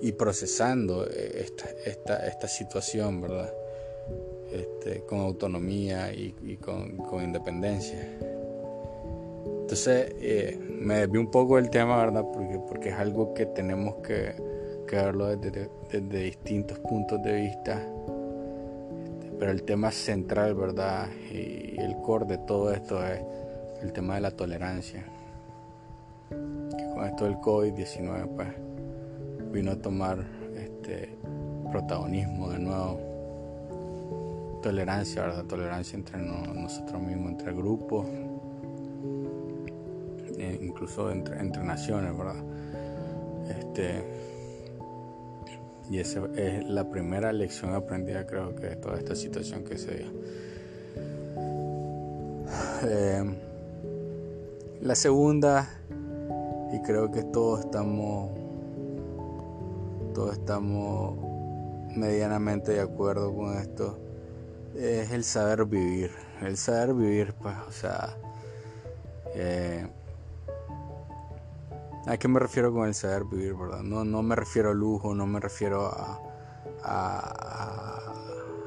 y 0.00 0.12
procesando 0.12 1.06
eh, 1.06 1.46
esta, 1.84 2.26
esta, 2.26 2.48
situación, 2.48 3.20
¿verdad? 3.20 3.52
Este, 4.52 5.00
con 5.02 5.20
autonomía 5.20 6.12
y, 6.12 6.56
con, 6.56 7.24
independencia. 7.24 7.98
Entonces 9.62 10.14
eh, 10.20 10.58
me 10.60 11.00
desvié 11.00 11.18
un 11.18 11.30
poco 11.30 11.56
del 11.56 11.70
tema, 11.70 11.96
¿verdad? 11.96 12.24
Porque, 12.32 12.60
porque 12.68 12.88
es 12.90 12.94
algo 12.96 13.32
que 13.34 13.46
tenemos 13.46 13.96
que, 13.96 14.34
verlo 14.90 15.34
desde, 15.36 15.68
desde, 15.90 16.22
distintos 16.22 16.78
puntos 16.78 17.20
de 17.22 17.32
vista. 17.32 17.82
Este, 19.02 19.32
pero 19.38 19.50
el 19.50 19.64
tema 19.64 19.90
central, 19.90 20.54
¿verdad? 20.54 21.08
Y 21.32 21.80
el 21.80 21.96
core 21.96 22.26
de 22.26 22.38
todo 22.38 22.72
esto 22.72 23.04
es 23.04 23.20
el 23.82 23.92
tema 23.92 24.14
de 24.14 24.20
la 24.20 24.30
tolerancia. 24.30 25.04
Que 26.30 26.84
con 26.94 27.04
esto 27.04 27.24
del 27.24 27.36
COVID-19, 27.38 28.36
pues 28.36 28.48
vino 29.54 29.70
a 29.70 29.76
tomar 29.76 30.18
este 30.56 31.16
protagonismo 31.70 32.50
de 32.50 32.58
nuevo. 32.58 34.58
Tolerancia, 34.62 35.22
¿verdad? 35.22 35.44
Tolerancia 35.44 35.96
entre 35.96 36.18
nosotros 36.18 37.00
mismos, 37.00 37.32
entre 37.32 37.52
grupos, 37.52 38.06
e 40.38 40.58
incluso 40.60 41.12
entre, 41.12 41.38
entre 41.38 41.62
naciones, 41.62 42.16
¿verdad? 42.16 42.42
Este, 43.48 44.02
y 45.88 45.98
esa 45.98 46.22
es 46.34 46.68
la 46.68 46.90
primera 46.90 47.32
lección 47.32 47.74
aprendida, 47.74 48.26
creo 48.26 48.56
que 48.56 48.68
de 48.68 48.76
toda 48.76 48.98
esta 48.98 49.14
situación 49.14 49.64
que 49.64 49.78
se 49.78 49.94
dio. 49.94 50.06
Eh, 52.86 53.24
la 54.80 54.94
segunda, 54.94 55.68
y 56.72 56.80
creo 56.80 57.12
que 57.12 57.22
todos 57.22 57.60
estamos 57.60 58.43
todos 60.14 60.34
estamos 60.34 61.18
medianamente 61.96 62.72
de 62.72 62.80
acuerdo 62.80 63.34
con 63.34 63.58
esto, 63.58 63.98
es 64.76 65.10
el 65.10 65.24
saber 65.24 65.64
vivir. 65.66 66.12
El 66.40 66.56
saber 66.56 66.94
vivir, 66.94 67.34
pues, 67.34 67.56
o 67.68 67.72
sea, 67.72 68.16
eh, 69.34 69.86
¿a 72.06 72.16
qué 72.16 72.28
me 72.28 72.38
refiero 72.38 72.72
con 72.72 72.86
el 72.86 72.94
saber 72.94 73.24
vivir, 73.24 73.54
verdad? 73.54 73.82
No, 73.82 74.04
no 74.04 74.22
me 74.22 74.36
refiero 74.36 74.70
a 74.70 74.74
lujo, 74.74 75.14
no 75.14 75.26
me 75.26 75.40
refiero 75.40 75.86
a, 75.86 76.20
a, 76.82 78.12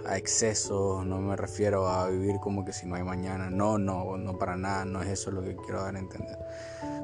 a 0.06 0.18
excesos, 0.18 1.06
no 1.06 1.20
me 1.20 1.36
refiero 1.36 1.88
a 1.88 2.10
vivir 2.10 2.40
como 2.42 2.66
que 2.66 2.74
si 2.74 2.86
no 2.86 2.96
hay 2.96 3.04
mañana, 3.04 3.50
no, 3.50 3.78
no, 3.78 4.18
no 4.18 4.38
para 4.38 4.58
nada, 4.58 4.86
no 4.86 5.02
es 5.02 5.10
eso 5.10 5.32
lo 5.32 5.42
que 5.42 5.56
quiero 5.56 5.82
dar 5.82 5.96
a 5.96 6.00
entender. 6.00 6.38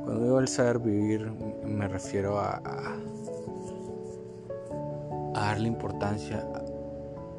Cuando 0.03 0.23
digo 0.23 0.39
el 0.39 0.47
saber 0.47 0.79
vivir 0.79 1.31
me 1.65 1.87
refiero 1.87 2.39
a, 2.39 2.55
a, 2.57 2.97
darle 5.33 5.67
importancia 5.67 6.47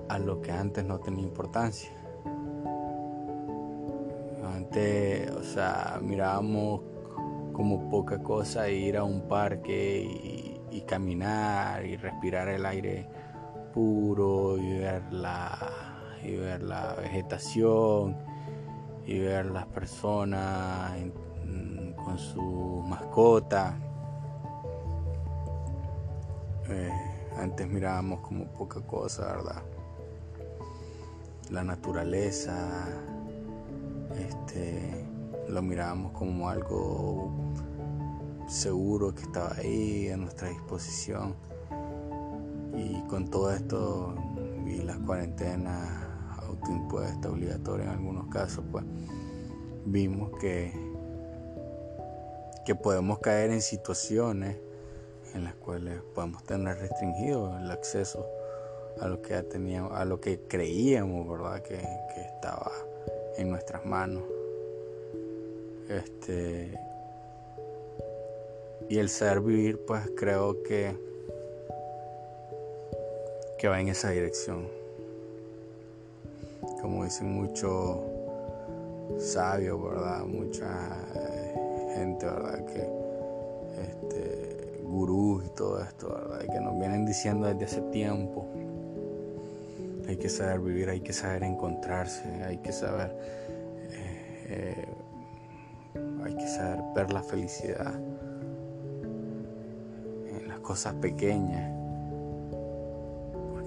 a, 0.09 0.19
lo 0.19 0.41
que 0.41 0.53
antes 0.53 0.85
no 0.85 0.99
tenía 1.01 1.25
importancia. 1.25 1.91
Antes, 4.45 5.31
o 5.31 5.43
sea, 5.43 5.99
mirábamos 6.03 6.83
como 7.53 7.89
poca 7.89 8.23
cosa 8.23 8.69
ir 8.69 8.97
a 8.97 9.05
un 9.05 9.29
parque 9.29 10.03
y, 10.03 10.61
y 10.77 10.81
caminar 10.83 11.85
y 11.87 11.97
respirar 11.97 12.49
el 12.49 12.67
aire 12.67 13.09
puro 13.73 14.57
y 14.59 14.79
ver 14.79 15.03
la, 15.13 15.57
y 16.23 16.37
ver 16.37 16.63
la 16.63 16.95
vegetación 16.95 18.17
y 19.05 19.19
ver 19.19 19.47
las 19.47 19.67
personas 19.67 20.93
con 22.05 22.19
su 22.19 22.85
mascota. 22.87 23.77
Eh, 26.69 27.14
antes 27.37 27.69
mirábamos 27.69 28.21
como 28.21 28.47
poca 28.53 28.81
cosa, 28.81 29.27
¿verdad? 29.27 29.63
La 31.51 31.63
naturaleza, 31.63 32.89
este, 34.17 35.07
lo 35.49 35.63
mirábamos 35.63 36.13
como 36.13 36.49
algo 36.49 37.31
seguro 38.49 39.15
que 39.15 39.23
estaba 39.23 39.55
ahí 39.57 40.09
a 40.11 40.17
nuestra 40.17 40.49
disposición 40.49 41.35
y 42.77 43.01
con 43.09 43.29
todo 43.29 43.53
esto 43.53 44.15
y 44.67 44.79
las 44.83 44.99
cuarentenas 44.99 46.05
autoimpuestas, 46.43 47.31
obligatorias 47.31 47.89
en 47.89 47.95
algunos 47.95 48.29
casos, 48.29 48.65
pues 48.71 48.85
vimos 49.85 50.31
que, 50.41 50.73
que 52.65 52.75
podemos 52.75 53.19
caer 53.19 53.51
en 53.51 53.61
situaciones 53.61 54.59
en 55.35 55.45
las 55.45 55.55
cuales 55.57 56.01
podemos 56.15 56.45
tener 56.45 56.79
restringido 56.79 57.59
el 57.59 57.71
acceso 57.71 58.27
a 59.01 59.09
lo 59.09 59.21
que 59.21 59.43
teníamos, 59.43 59.93
a 59.93 60.05
lo 60.05 60.21
que 60.21 60.41
creíamos, 60.49 61.29
¿verdad? 61.29 61.61
Que, 61.63 61.77
que 61.77 62.21
estaba 62.21 62.71
en 63.37 63.51
nuestras 63.51 63.85
manos. 63.85 64.23
Este, 65.89 66.79
y 68.89 68.99
el 68.99 69.09
saber 69.09 69.41
vivir, 69.41 69.85
pues 69.85 70.03
creo 70.17 70.63
que 70.63 70.97
que 73.65 73.69
va 73.69 73.81
en 73.81 73.89
esa 73.89 74.11
dirección. 74.11 74.69
Como 76.83 77.05
dicen 77.05 77.33
muchos 77.33 77.97
sabios, 79.19 79.83
¿verdad? 79.83 80.25
Mucha 80.27 80.67
eh, 81.15 81.95
gente, 81.95 82.27
¿verdad? 82.27 82.65
Que 82.67 82.87
este, 83.81 84.34
gurús 84.95 85.45
y 85.47 85.49
todo 85.51 85.83
esto, 85.83 86.09
¿verdad? 86.09 86.41
que 86.41 86.61
nos 86.61 86.79
vienen 86.79 87.05
diciendo 87.05 87.47
desde 87.47 87.65
hace 87.65 87.81
tiempo. 87.91 88.47
Hay 90.09 90.17
que 90.17 90.29
saber 90.29 90.61
vivir, 90.61 90.91
hay 90.91 91.01
que 91.01 91.13
saber 91.13 91.43
encontrarse, 91.43 92.29
hay 92.45 92.59
que 92.59 92.73
saber, 92.73 93.17
eh, 93.91 94.47
eh, 94.49 94.87
hay 96.25 96.35
que 96.35 96.47
saber 96.47 96.81
ver 96.95 97.13
la 97.13 97.23
felicidad 97.23 97.95
en 100.29 100.49
las 100.49 100.61
cosas 100.61 100.95
pequeñas 100.95 101.75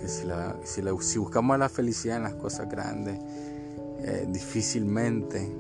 si, 0.07 0.81
si, 1.01 1.19
buscamos 1.19 1.59
la 1.59 1.69
felicidad 1.69 2.17
en 2.17 2.23
las 2.23 2.35
cosas 2.35 2.69
grandes, 2.69 3.19
eh, 3.99 4.25
difícilmente, 4.29 5.55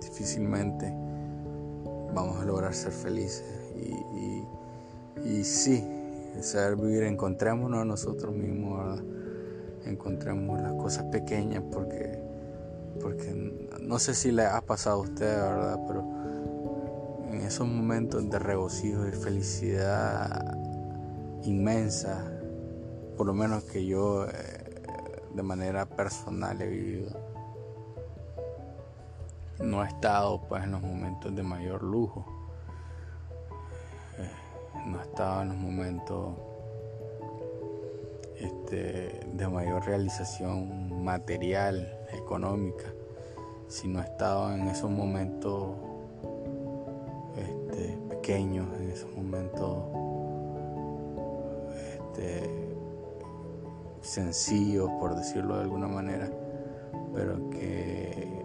difícilmente 0.00 0.92
vamos 2.14 2.40
a 2.40 2.44
lograr 2.44 2.74
ser 2.74 2.92
felices. 2.92 3.61
Y, 3.82 4.46
y, 5.24 5.44
sí, 5.44 5.84
saber 6.40 6.76
vivir, 6.76 7.02
encontrémonos 7.04 7.80
a 7.80 7.84
nosotros 7.84 8.34
mismos, 8.34 9.02
encontremos 9.84 10.60
las 10.60 10.72
cosas 10.74 11.04
pequeñas 11.04 11.62
porque, 11.70 12.18
porque 13.00 13.32
no 13.80 13.98
sé 13.98 14.14
si 14.14 14.32
le 14.32 14.44
ha 14.44 14.60
pasado 14.60 14.96
a 14.96 15.02
usted, 15.02 15.26
¿verdad? 15.26 15.80
Pero 15.86 16.04
en 17.30 17.40
esos 17.40 17.66
momentos 17.66 18.28
de 18.28 18.38
regocijo 18.38 19.08
y 19.08 19.12
felicidad 19.12 20.56
inmensa, 21.44 22.30
por 23.16 23.26
lo 23.26 23.34
menos 23.34 23.64
que 23.64 23.86
yo 23.86 24.26
eh, 24.26 24.62
de 25.34 25.42
manera 25.42 25.86
personal 25.86 26.60
he 26.60 26.66
vivido. 26.66 27.10
No 29.60 29.84
he 29.84 29.88
estado 29.88 30.42
pues 30.48 30.64
en 30.64 30.72
los 30.72 30.82
momentos 30.82 31.34
de 31.34 31.42
mayor 31.42 31.82
lujo. 31.82 32.26
No 34.86 34.98
he 34.98 35.02
estado 35.02 35.42
en 35.42 35.48
los 35.48 35.56
momentos 35.56 36.34
este, 38.38 39.20
de 39.32 39.48
mayor 39.48 39.84
realización 39.86 41.02
material, 41.02 42.00
económica, 42.12 42.92
sino 43.68 44.00
he 44.00 44.02
estado 44.02 44.52
en 44.52 44.68
esos 44.68 44.90
momentos 44.90 45.76
este, 47.36 47.98
pequeños, 48.08 48.66
en 48.78 48.90
esos 48.90 49.10
momentos 49.16 49.84
este, 51.94 52.74
sencillos, 54.00 54.90
por 54.98 55.14
decirlo 55.14 55.56
de 55.56 55.62
alguna 55.62 55.88
manera, 55.88 56.30
pero 57.14 57.48
que, 57.50 58.44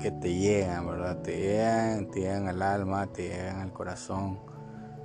que 0.00 0.10
te 0.10 0.34
llegan, 0.34 0.86
¿verdad? 0.86 1.22
Te 1.22 1.36
llegan, 1.36 2.10
te 2.10 2.20
llegan 2.20 2.48
al 2.48 2.62
alma, 2.62 3.06
te 3.06 3.28
llegan 3.28 3.60
al 3.60 3.72
corazón, 3.72 4.38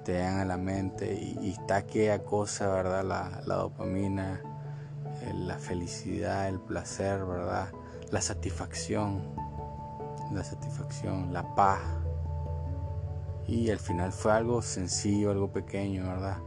te 0.04 0.14
llegan 0.14 0.40
a 0.40 0.46
la 0.46 0.58
mente 0.58 1.14
y, 1.14 1.52
está 1.52 1.78
aquella 1.78 2.24
cosa, 2.24 2.68
¿verdad? 2.68 3.04
La, 3.46 3.56
dopamina, 3.56 4.42
eh, 5.22 5.34
la 5.34 5.58
felicidad, 5.58 6.48
el 6.48 6.60
placer, 6.60 7.26
¿verdad? 7.26 7.70
La 8.12 8.22
satisfacción, 8.22 9.22
la 10.32 10.44
satisfacción, 10.44 11.34
la 11.34 11.56
paz. 11.56 11.82
Y 13.48 13.72
al 13.72 13.80
final 13.80 14.12
fue 14.12 14.32
algo 14.32 14.62
sencillo, 14.62 15.32
algo 15.32 15.52
pequeño, 15.52 16.08
¿verdad? 16.08 16.38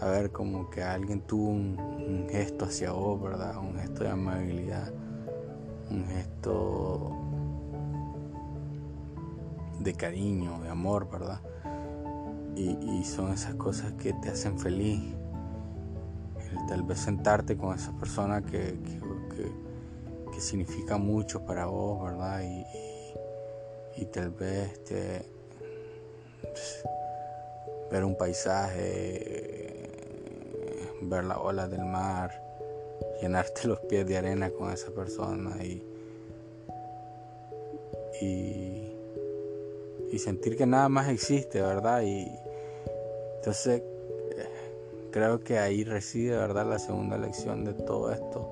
a 0.00 0.06
ver 0.06 0.32
como 0.32 0.70
que 0.70 0.82
alguien 0.82 1.20
tuvo 1.22 1.48
un, 1.48 2.26
gesto 2.30 2.66
hacia 2.66 2.92
vos, 2.92 3.20
¿verdad? 3.22 3.56
Un 3.58 3.78
gesto 3.78 4.04
de 4.04 4.10
amabilidad, 4.10 4.92
un 5.90 6.04
gesto 6.06 7.16
de 9.80 9.94
cariño, 9.94 10.60
de 10.60 10.68
amor, 10.68 11.08
¿verdad? 11.10 11.40
Y, 12.56 13.04
son 13.04 13.32
esas 13.32 13.54
cosas 13.56 13.92
que 13.94 14.12
te 14.14 14.30
hacen 14.30 14.58
feliz. 14.58 15.02
tal 16.68 16.82
vez 16.82 17.00
sentarte 17.00 17.56
con 17.56 17.74
esa 17.74 17.92
persona 17.98 18.42
que, 18.42 18.78
que, 20.32 20.40
significa 20.40 20.98
mucho 20.98 21.44
para 21.44 21.66
vos, 21.66 22.02
¿verdad? 22.02 22.42
Y, 22.42 24.02
y, 24.02 24.06
tal 24.06 24.30
vez 24.30 24.82
te, 24.84 25.26
ver 27.90 28.04
un 28.04 28.16
paisaje 28.16 29.44
ver 31.08 31.24
las 31.24 31.38
olas 31.38 31.70
del 31.70 31.84
mar, 31.84 32.30
llenarte 33.20 33.68
los 33.68 33.80
pies 33.80 34.06
de 34.06 34.16
arena 34.16 34.50
con 34.50 34.72
esa 34.72 34.90
persona 34.90 35.62
y, 35.64 35.82
y, 38.20 38.90
sentir 40.18 40.56
que 40.56 40.64
nada 40.64 40.88
más 40.88 41.08
existe, 41.08 41.60
¿verdad? 41.60 42.02
Y 42.02 42.30
entonces 43.44 43.82
creo 45.10 45.44
que 45.44 45.58
ahí 45.58 45.84
reside, 45.84 46.34
¿verdad? 46.34 46.66
La 46.66 46.78
segunda 46.78 47.18
lección 47.18 47.62
de 47.62 47.74
todo 47.74 48.10
esto 48.10 48.48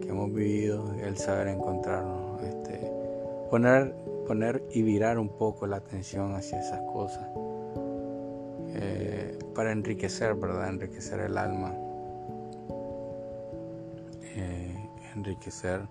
que 0.00 0.08
hemos 0.08 0.32
vivido, 0.34 0.92
el 1.00 1.16
saber 1.16 1.46
encontrarnos, 1.46 2.42
este, 2.42 2.90
poner, 3.50 3.94
poner 4.26 4.60
y 4.72 4.82
virar 4.82 5.20
un 5.20 5.28
poco 5.28 5.68
la 5.68 5.76
atención 5.76 6.34
hacia 6.34 6.58
esas 6.58 6.80
cosas. 6.92 7.28
Eh, 8.70 9.38
para 9.54 9.70
enriquecer, 9.70 10.34
¿verdad? 10.34 10.70
Enriquecer 10.70 11.20
el 11.20 11.38
alma, 11.38 11.72
eh, 14.34 14.90
enriquecer 15.14 15.82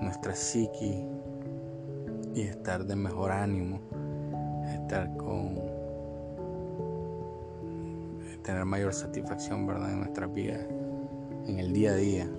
nuestra 0.00 0.36
psiqui 0.36 1.04
y 2.32 2.42
estar 2.42 2.84
de 2.84 2.94
mejor 2.94 3.32
ánimo, 3.32 3.80
estar 4.78 5.16
con 5.16 5.73
tener 8.44 8.64
mayor 8.64 8.94
satisfacción, 8.94 9.66
¿verdad? 9.66 9.90
En 9.90 9.98
nuestra 9.98 10.28
vida, 10.28 10.60
en 11.46 11.58
el 11.58 11.72
día 11.72 11.90
a 11.90 11.96
día. 11.96 12.30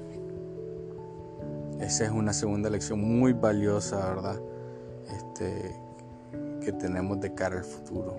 Esa 1.81 2.05
es 2.05 2.11
una 2.11 2.31
segunda 2.31 2.69
lección 2.69 3.01
muy 3.01 3.33
valiosa, 3.33 3.97
¿verdad? 4.13 4.39
Este, 5.13 5.75
que 6.61 6.71
tenemos 6.71 7.19
de 7.19 7.33
cara 7.33 7.57
al 7.57 7.65
futuro 7.65 8.15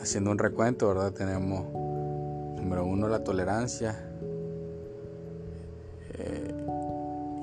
haciendo 0.00 0.30
un 0.30 0.38
recuento, 0.38 0.88
¿verdad? 0.88 1.12
Tenemos 1.12 1.64
Número 2.64 2.86
uno, 2.86 3.08
la 3.08 3.22
tolerancia. 3.22 3.94
Eh, 6.14 6.54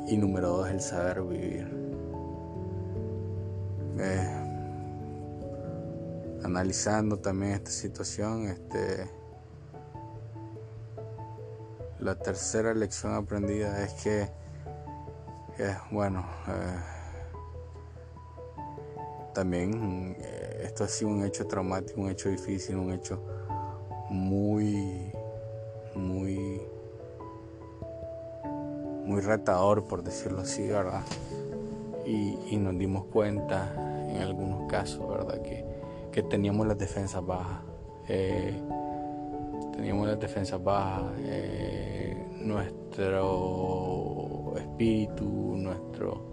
y 0.07 0.17
número 0.17 0.49
dos, 0.49 0.69
el 0.71 0.81
saber 0.81 1.21
vivir. 1.21 1.67
Eh, 3.99 4.30
analizando 6.51 7.17
también 7.19 7.53
esta 7.53 7.71
situación, 7.71 8.47
este, 8.47 9.09
la 11.99 12.15
tercera 12.15 12.73
lección 12.73 13.13
aprendida 13.13 13.83
es 13.83 13.93
que, 13.93 14.29
bueno, 15.91 16.25
eh, 16.47 16.79
también 19.33 20.15
eh, 20.19 20.63
esto 20.65 20.83
ha 20.83 20.87
sido 20.87 21.11
un 21.11 21.23
hecho 21.23 21.47
traumático, 21.47 22.01
un 22.01 22.09
hecho 22.09 22.27
difícil, 22.29 22.75
un 22.75 22.91
hecho 22.91 23.21
muy, 24.09 25.09
muy, 25.95 26.61
muy 29.05 29.21
retador, 29.21 29.85
por 29.85 30.03
decirlo 30.03 30.41
así, 30.41 30.67
¿verdad? 30.67 31.03
Y, 32.05 32.57
nos 32.57 32.77
dimos 32.77 33.05
cuenta 33.05 33.73
en 34.09 34.17
algunos 34.17 34.69
casos, 34.69 35.07
¿verdad? 35.07 35.41
Que, 35.41 35.70
teníamos 36.29 36.67
las 36.67 36.77
defensas 36.77 37.25
bajas. 37.25 37.61
Eh, 38.07 38.61
teníamos 39.73 40.07
las 40.07 40.19
defensas 40.19 40.63
bajas. 40.63 41.13
Eh, 41.19 42.27
nuestro 42.41 43.73
espíritu, 44.57 45.55
nuestro 45.57 46.31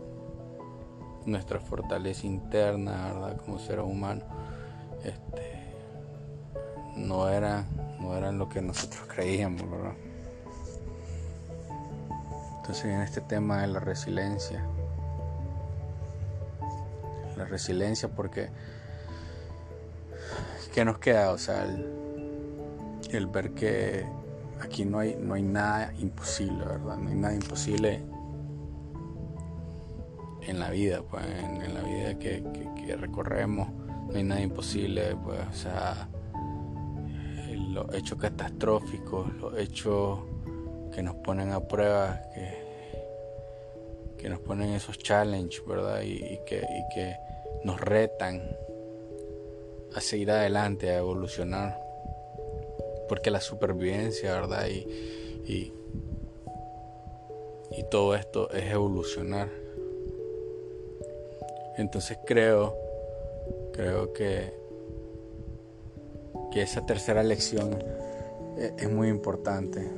nuestra 1.28 1.60
fortaleza 1.60 2.26
interna, 2.26 3.12
¿verdad? 3.12 3.36
Como 3.36 3.58
ser 3.58 3.80
humano, 3.80 4.22
este, 5.04 5.74
no 6.96 7.28
era, 7.28 7.66
no 8.00 8.16
eran 8.16 8.38
lo 8.38 8.48
que 8.48 8.62
nosotros 8.62 9.02
creíamos, 9.06 9.70
¿verdad? 9.70 9.94
Entonces 12.56 12.86
en 12.86 13.02
este 13.02 13.20
tema 13.20 13.60
de 13.62 13.68
la 13.68 13.80
resiliencia, 13.80 14.64
la 17.36 17.44
resiliencia 17.44 18.08
porque 18.08 18.48
¿qué 20.72 20.84
nos 20.84 20.98
queda? 20.98 21.30
O 21.32 21.38
sea, 21.38 21.64
el, 23.10 23.26
ver 23.26 23.52
que 23.52 24.04
aquí 24.60 24.84
no 24.84 24.98
hay, 24.98 25.16
no 25.16 25.34
hay 25.34 25.42
nada 25.42 25.92
imposible, 25.98 26.64
¿verdad? 26.64 26.96
No 26.98 27.08
hay 27.08 27.16
nada 27.16 27.34
imposible 27.34 28.02
en 30.46 30.58
la 30.58 30.70
vida, 30.70 31.02
pues 31.02 31.24
en, 31.26 31.74
la 31.74 31.82
vida 31.82 32.18
que, 32.18 32.42
recorremos 32.96 33.68
no 33.70 34.14
hay 34.14 34.22
nada 34.24 34.40
imposible, 34.40 35.14
pues, 35.22 35.40
o 35.46 35.52
sea, 35.52 36.08
los 37.74 37.94
hechos 37.94 38.18
catastróficos, 38.18 39.30
los 39.34 39.58
hechos 39.58 40.20
que 40.94 41.02
nos 41.02 41.16
ponen 41.16 41.52
a 41.52 41.60
prueba, 41.60 42.22
que, 42.34 44.16
que 44.16 44.28
nos 44.30 44.40
ponen 44.40 44.70
esos 44.70 44.96
challenges, 44.98 45.62
¿verdad? 45.66 46.00
Y, 46.00 46.40
que, 46.46 46.56
y 46.56 46.94
que 46.94 47.16
nos 47.64 47.78
retan 47.78 48.40
a 49.98 50.00
seguir 50.00 50.30
adelante, 50.30 50.90
a 50.90 50.98
evolucionar. 50.98 51.80
Porque 53.08 53.30
la 53.30 53.40
supervivencia, 53.40 54.32
¿verdad? 54.34 54.66
Y, 54.68 54.86
y, 55.46 55.72
y 57.70 57.84
todo 57.90 58.14
esto 58.14 58.50
es 58.50 58.70
evolucionar. 58.70 59.48
Entonces 61.76 62.18
creo, 62.26 62.76
creo 63.72 64.12
que, 64.12 64.52
que 66.50 66.62
esa 66.62 66.84
tercera 66.84 67.22
lección 67.22 67.82
e, 68.56 68.74
es, 68.76 68.90
muy 68.90 69.08
importante. 69.08 69.88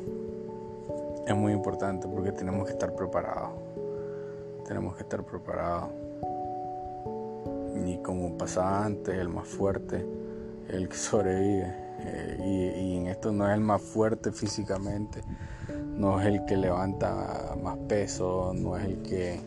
Es 1.27 1.35
muy 1.35 1.53
importante 1.53 2.07
porque 2.07 2.33
tenemos 2.33 2.67
que 2.67 2.73
estar 2.73 2.95
preparados. 2.95 3.51
Tenemos 4.67 4.95
que 4.97 5.03
estar 5.03 5.25
preparados. 5.25 6.00
Y 7.87 7.99
como 8.03 8.37
pasaba 8.37 8.85
antes, 8.85 9.17
el 9.19 9.29
más 9.29 9.47
fuerte, 9.47 10.07
el 10.69 10.89
que 10.89 10.97
sobrevive. 10.97 11.75
Eh, 12.03 12.39
y, 12.41 12.81
y, 12.81 12.97
en 12.97 13.07
esto 13.09 13.31
no 13.31 13.47
es 13.47 13.55
el 13.55 13.61
más 13.61 13.83
fuerte 13.83 14.33
físicamente, 14.33 15.23
no 15.69 16.19
es 16.19 16.27
el 16.27 16.47
que 16.47 16.57
levanta 16.57 17.55
más 17.63 17.77
peso, 17.89 18.55
no 18.55 18.75
es 18.79 18.85
el 18.87 19.03
que 19.03 19.39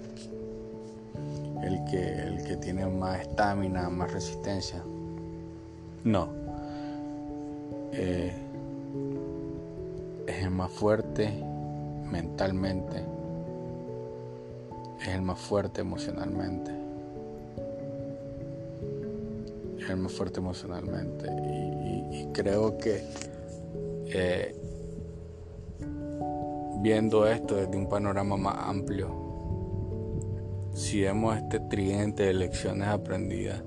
el 1.63 1.83
que, 1.85 2.27
el 2.27 2.43
que 2.43 2.57
tiene 2.57 2.85
más 2.85 3.21
estamina, 3.21 3.89
más 3.89 4.11
resistencia. 4.11 4.83
No. 6.03 6.27
Eh, 7.93 8.33
es 10.27 10.43
el 10.43 10.51
más 10.51 10.71
fuerte 10.71 11.31
mentalmente. 12.09 13.03
Es 15.01 15.07
el 15.07 15.21
más 15.21 15.39
fuerte 15.39 15.81
emocionalmente. 15.81 16.82
Es 19.89 19.97
más 19.97 20.11
fuerte 20.13 20.39
emocionalmente. 20.39 21.27
Y, 22.11 22.29
creo 22.33 22.77
que 22.77 23.03
eh, 24.07 24.55
viendo 26.81 27.27
esto 27.27 27.55
desde 27.55 27.75
un 27.77 27.87
panorama 27.87 28.37
más 28.37 28.57
amplio, 28.67 29.23
si 30.73 31.01
vemos 31.01 31.37
este 31.37 31.59
tridente 31.59 32.23
de 32.23 32.33
lecciones 32.33 32.87
aprendidas, 32.87 33.63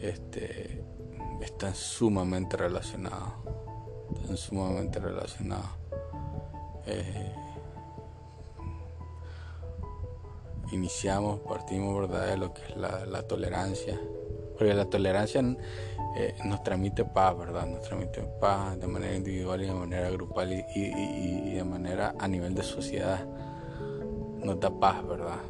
este, 0.00 0.84
están 1.40 1.74
sumamente 1.74 2.56
relacionados. 2.56 3.32
Están 4.20 4.36
sumamente 4.36 4.98
relacionados. 4.98 5.70
Eh, 6.86 7.34
iniciamos, 10.72 11.40
partimos 11.40 12.08
¿verdad? 12.08 12.28
de 12.28 12.36
lo 12.36 12.52
que 12.52 12.62
es 12.62 12.76
la, 12.76 13.22
tolerancia. 13.26 13.98
Porque 14.56 14.74
la 14.74 14.86
tolerancia 14.86 15.42
eh, 16.16 16.34
nos 16.44 16.62
transmite 16.62 17.04
paz, 17.04 17.36
¿verdad? 17.36 17.66
Nos 17.66 17.82
transmite 17.82 18.22
paz 18.40 18.78
de 18.80 18.86
manera 18.86 19.14
individual 19.14 19.62
y 19.62 19.66
de 19.66 19.74
manera 19.74 20.10
grupal 20.10 20.52
y, 20.52 20.64
y 20.74 21.54
de 21.54 21.64
manera 21.64 22.14
a 22.18 22.28
nivel 22.28 22.54
de 22.54 22.62
sociedad. 22.62 23.26
Nos 24.42 24.60
da 24.60 24.70
paz, 24.70 25.06
¿verdad? 25.06 25.40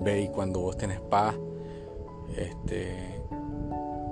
ve 0.00 0.22
y 0.22 0.28
cuando 0.28 0.60
vos 0.60 0.76
tenés 0.76 1.00
paz, 1.00 1.34
este, 2.36 3.20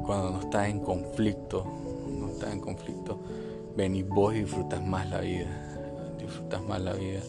cuando 0.04 0.30
no 0.30 0.40
estás 0.40 0.68
en 0.68 0.80
conflicto, 0.80 1.64
no 2.08 2.28
estás 2.28 2.52
en 2.52 2.60
conflicto, 2.60 3.18
ven 3.76 3.94
y 3.94 4.02
vos 4.02 4.34
disfrutas 4.34 4.82
más 4.82 5.08
la 5.08 5.20
vida, 5.20 6.14
disfrutas 6.18 6.62
más 6.62 6.80
la 6.80 6.92
vida, 6.94 7.20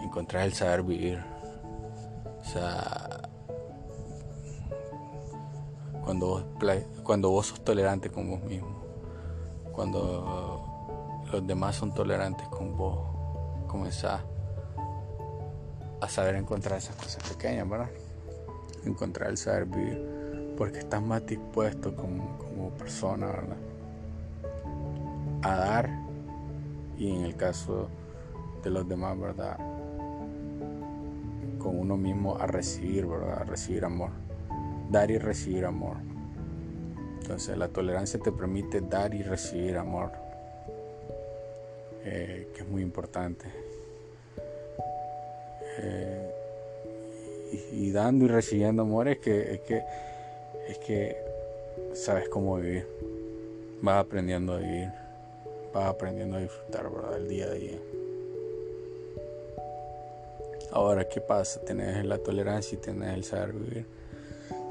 encontrás 0.00 0.44
el 0.44 0.52
saber 0.52 0.82
vivir. 0.82 1.22
O 2.40 2.44
sea, 2.44 3.29
cuando 6.10 6.26
vos, 6.26 6.44
cuando 7.04 7.30
vos 7.30 7.46
sos 7.46 7.60
tolerante 7.60 8.10
con 8.10 8.28
vos 8.28 8.42
mismo, 8.42 8.80
cuando 9.70 11.22
los 11.30 11.46
demás 11.46 11.76
son 11.76 11.94
tolerantes 11.94 12.48
con 12.48 12.76
vos, 12.76 12.98
comenzás 13.68 14.20
a 16.00 16.08
saber 16.08 16.34
encontrar 16.34 16.78
esas 16.78 16.96
cosas 16.96 17.22
pequeñas, 17.28 17.70
¿verdad? 17.70 17.90
Encontrar 18.84 19.30
el 19.30 19.36
saber 19.36 19.66
vivir, 19.66 20.54
porque 20.58 20.80
estás 20.80 21.00
más 21.00 21.24
dispuesto 21.24 21.94
como, 21.94 22.36
como 22.38 22.70
persona, 22.70 23.26
¿verdad? 23.26 23.56
A 25.42 25.54
dar 25.54 25.90
y 26.98 27.14
en 27.14 27.22
el 27.22 27.36
caso 27.36 27.88
de 28.64 28.70
los 28.70 28.88
demás, 28.88 29.16
¿verdad? 29.16 29.58
Con 31.60 31.78
uno 31.78 31.96
mismo 31.96 32.36
a 32.36 32.48
recibir, 32.48 33.06
¿verdad? 33.06 33.42
A 33.42 33.44
recibir 33.44 33.84
amor. 33.84 34.10
Dar 34.90 35.10
y 35.10 35.18
recibir 35.18 35.64
amor. 35.64 35.96
Entonces 37.20 37.56
la 37.56 37.68
tolerancia 37.68 38.18
te 38.18 38.32
permite 38.32 38.80
dar 38.80 39.14
y 39.14 39.22
recibir 39.22 39.76
amor, 39.76 40.10
eh, 42.04 42.48
que 42.52 42.62
es 42.62 42.68
muy 42.68 42.82
importante. 42.82 43.46
Eh, 45.78 46.30
y, 47.72 47.92
dando 47.92 48.24
y 48.24 48.28
recibiendo 48.28 48.82
amor 48.82 49.08
es 49.08 49.18
que, 49.18 49.54
es 49.54 49.60
que, 49.60 49.82
es 50.68 50.78
que 50.78 51.16
sabes 51.94 52.28
cómo 52.28 52.56
vivir. 52.56 52.86
Vas 53.82 54.04
aprendiendo 54.04 54.54
a 54.54 54.58
vivir. 54.58 54.88
Vas 55.72 55.86
aprendiendo 55.86 56.36
a 56.36 56.40
disfrutar 56.40 56.90
¿verdad? 56.90 57.16
el 57.16 57.28
día 57.28 57.46
a 57.46 57.50
día. 57.50 57.78
Ahora, 60.72 61.08
¿qué 61.08 61.20
pasa? 61.20 61.60
Tienes 61.60 62.04
la 62.04 62.18
tolerancia 62.18 62.76
y 62.76 62.80
tienes 62.80 63.14
el 63.14 63.24
saber 63.24 63.52
vivir. 63.52 63.99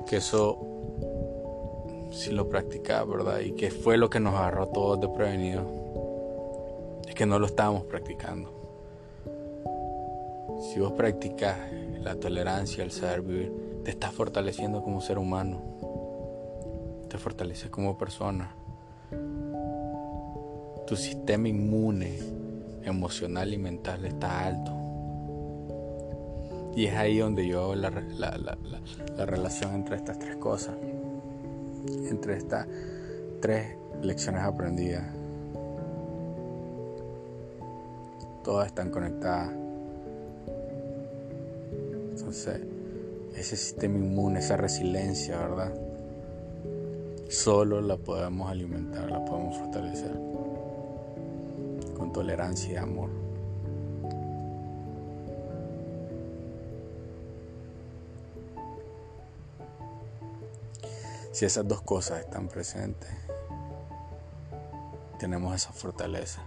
Que 0.09 0.17
eso, 0.17 0.57
si 2.09 2.31
lo 2.31 2.49
practicas, 2.49 3.07
¿verdad? 3.07 3.41
Y 3.41 3.51
que 3.51 3.69
fue 3.69 3.95
lo 3.95 4.09
que 4.09 4.19
nos 4.19 4.33
agarró 4.33 4.63
a 4.63 4.71
todos 4.71 4.99
de 4.99 5.07
prevenido. 5.07 5.63
Es 7.07 7.13
que 7.13 7.27
no 7.27 7.37
lo 7.37 7.45
estábamos 7.45 7.85
practicando. 7.85 8.51
Si 10.59 10.79
vos 10.79 10.93
practicas 10.93 11.59
la 12.01 12.15
tolerancia, 12.15 12.83
el 12.83 12.89
saber 12.89 13.21
vivir, 13.21 13.81
te 13.85 13.91
estás 13.91 14.11
fortaleciendo 14.11 14.81
como 14.81 14.99
ser 14.99 15.19
humano, 15.19 15.61
te 17.07 17.19
fortaleces 17.19 17.69
como 17.69 17.95
persona, 17.95 18.55
tu 20.87 20.95
sistema 20.95 21.49
inmune 21.49 22.17
emocional 22.81 23.53
y 23.53 23.59
mental 23.59 24.05
está 24.05 24.43
alto. 24.43 24.78
Y 26.75 26.85
es 26.85 26.93
ahí 26.95 27.17
donde 27.17 27.47
yo 27.47 27.61
hago 27.61 27.75
la, 27.75 27.89
la 27.89 29.25
relación 29.25 29.75
entre 29.75 29.95
estas 29.95 30.19
tres 30.19 30.37
cosas, 30.37 30.75
entre 32.09 32.37
estas 32.37 32.67
tres 33.41 33.75
lecciones 34.01 34.41
aprendidas. 34.43 35.03
Todas 38.43 38.67
están 38.67 38.89
conectadas. 38.89 39.51
Entonces, 42.11 42.61
ese 43.35 43.55
sistema 43.55 43.97
inmune, 43.97 44.39
esa 44.39 44.57
resiliencia, 44.57 45.37
¿verdad? 45.37 45.73
Solo 47.29 47.81
la 47.81 47.97
podemos 47.97 48.49
alimentar, 48.49 49.09
la 49.09 49.23
podemos 49.23 49.57
fortalecer 49.57 50.11
con 51.95 52.11
tolerancia 52.11 52.73
y 52.73 52.75
amor. 52.77 53.18
Si 61.39 61.45
esas 61.45 61.65
dos 61.65 61.81
cosas 61.83 62.19
están 62.19 62.49
presentes, 62.49 63.09
tenemos 65.19 65.55
esa 65.55 65.71
fortaleza. 65.71 66.41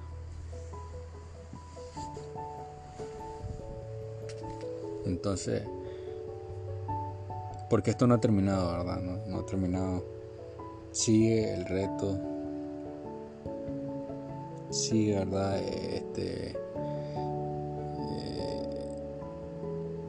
Entonces, 5.07 5.62
porque 7.70 7.92
esto 7.92 8.07
no 8.07 8.16
ha 8.16 8.20
terminado, 8.20 8.70
¿verdad? 8.70 9.00
No, 9.00 9.38
ha 9.38 9.46
terminado. 9.46 10.05
Sigue 10.90 11.55
el 11.55 11.64
reto. 11.64 12.20
Sigue, 14.68 15.20
¿verdad? 15.20 15.59
Este, 15.59 16.50
eh, 18.11 19.12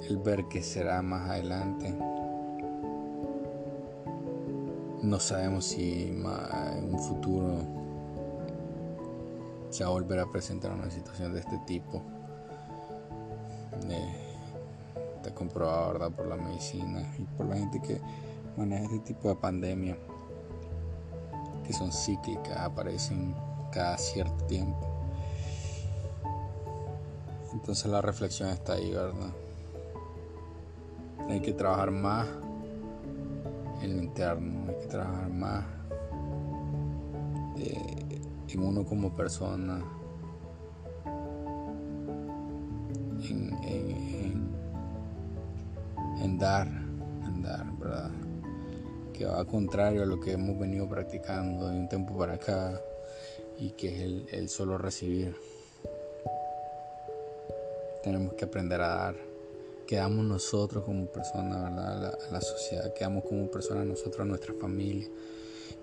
el 0.10 0.17
ver 0.17 0.50
que 0.50 0.62
será 0.62 1.02
más 1.02 1.30
adelante. 1.30 1.96
No 5.04 5.20
sabemos 5.20 5.66
si 5.66 6.04
en 6.04 6.26
un 6.94 6.98
futuro 6.98 7.58
se 9.70 9.84
va 9.84 9.89
a 9.89 9.94
volver 9.94 10.20
a 10.20 10.32
presentar 10.32 10.72
una 10.72 10.89
situación 10.89 11.34
de 11.34 11.42
este 11.42 11.58
tipo. 11.68 12.02
Eh, 13.89 14.16
está 15.18 15.36
comprobado 15.36 15.92
¿verdad? 15.92 16.12
por 16.12 16.28
la 16.28 16.38
medicina 16.38 17.13
y 17.20 17.24
por 17.24 17.48
la 17.48 17.58
gente 17.58 17.82
que 17.82 18.00
maneja 18.56 18.86
este 18.86 19.00
tipo 19.00 19.28
de 19.28 19.36
pandemia 19.36 19.98
que 21.68 21.74
son 21.74 21.92
cíclicas, 21.92 22.58
aparecen 22.58 23.36
cada 23.74 23.98
cierto 23.98 24.46
tiempo. 24.46 24.88
Entonces 27.52 27.92
la 27.92 28.02
reflexión 28.02 28.50
está 28.50 28.74
ahí, 28.74 28.89
¿verdad? 28.89 29.34
Hay 31.30 31.42
que 31.42 31.52
trabajar 31.52 31.92
más 31.92 32.26
en 33.82 33.98
lo 33.98 34.04
interno, 34.04 34.62
trabajar 34.88 35.30
más 35.30 35.65
eh, 37.58 38.22
en 38.50 38.60
uno 38.60 38.86
como 38.86 39.15
persona, 39.15 39.84
en, 46.22 46.38
dar, 46.38 46.67
en 46.67 47.41
dar, 47.41 47.65
¿verdad? 47.78 48.12
Que 49.13 49.26
va 49.26 49.46
contrario 49.46 50.04
a 50.04 50.06
lo 50.06 50.19
que 50.19 50.34
hemos 50.34 50.60
venido 50.60 50.88
practicando 50.88 51.69
de 51.69 51.80
un 51.80 51.89
tiempo 51.89 52.17
para 52.17 52.34
acá 52.34 52.80
y 53.58 53.72
que 53.72 53.88
es 53.88 54.34
el, 54.34 54.50
solo 54.50 54.78
recibir. 54.78 55.36
Tenemos 58.04 58.34
que 58.34 58.46
aprender 58.46 58.82
a 58.82 58.88
dar. 58.88 59.33
Quedamos 59.93 60.25
nosotros 60.25 60.84
como 60.86 61.06
personas, 61.06 61.62
¿verdad? 61.62 62.17
A 62.27 62.34
la, 62.34 62.41
sociedad, 62.41 62.91
quedamos 62.95 63.25
como 63.25 63.45
personas 63.51 63.86
nosotros, 63.86 64.21
a 64.21 64.25
nuestra 64.25 64.51
familia 64.56 65.08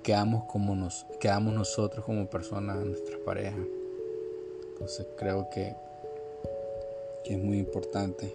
quedamos, 0.03 0.47
como 0.49 0.75
nos, 0.75 1.07
quedamos 1.21 1.55
nosotros 1.55 2.05
como 2.05 2.29
personas, 2.29 2.85
nuestra 2.85 3.19
pareja. 3.25 3.65
Entonces 4.73 5.07
creo 5.17 5.49
que, 5.49 5.77
que 7.23 7.35
es 7.35 7.39
muy 7.39 7.59
importante 7.59 8.35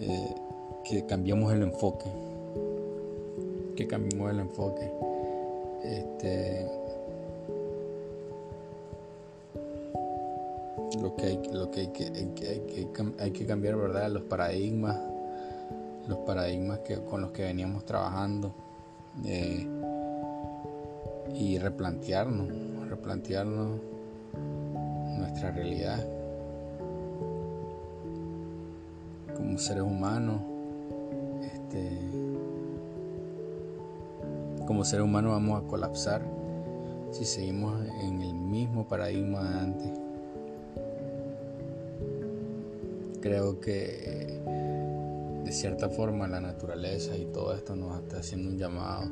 eh, 0.00 0.34
que 0.86 1.06
cambiemos 1.06 1.50
el 1.54 1.62
enfoque. 1.62 2.04
Que 3.74 3.86
cambiemos 3.86 4.30
el 4.30 4.40
enfoque. 4.40 4.90
Este, 5.82 6.68
lo 11.14 11.16
que 11.16 11.26
hay, 11.26 11.42
lo 11.52 11.70
que, 11.70 11.80
hay 11.80 11.86
que, 11.88 12.04
hay 12.04 12.26
que, 12.34 12.88
hay 13.20 13.30
que 13.30 13.46
cambiar, 13.46 13.76
¿verdad? 13.76 14.10
Los 14.10 14.22
paradigmas, 14.24 14.98
los 16.08 16.18
paradigmas 16.18 16.80
que, 16.80 16.96
con 17.04 17.20
los 17.20 17.30
que 17.30 17.44
veníamos 17.44 17.84
trabajando. 17.84 18.52
Eh, 19.24 19.66
y 21.34 21.58
replantearnos, 21.58 22.48
replantearnos 22.88 23.80
nuestra 25.18 25.50
realidad 25.50 26.04
como 29.34 29.58
seres 29.58 29.82
humanos. 29.82 30.40
Este, 31.42 31.98
como 34.66 34.84
seres 34.84 35.04
humanos 35.04 35.32
vamos 35.32 35.62
a 35.62 35.66
colapsar 35.66 36.22
si 37.10 37.24
seguimos 37.24 37.80
en 38.02 38.22
el 38.22 38.34
mismo 38.34 38.86
paradigma 38.86 39.42
de 39.42 39.58
antes. 39.58 40.03
Creo 43.24 43.58
que 43.58 44.38
de 45.44 45.50
cierta 45.50 45.88
forma 45.88 46.28
la 46.28 46.42
naturaleza 46.42 47.16
y 47.16 47.24
todo 47.24 47.54
esto 47.54 47.74
nos 47.74 48.02
está 48.02 48.18
haciendo 48.18 48.50
un 48.50 48.58
llamado 48.58 49.08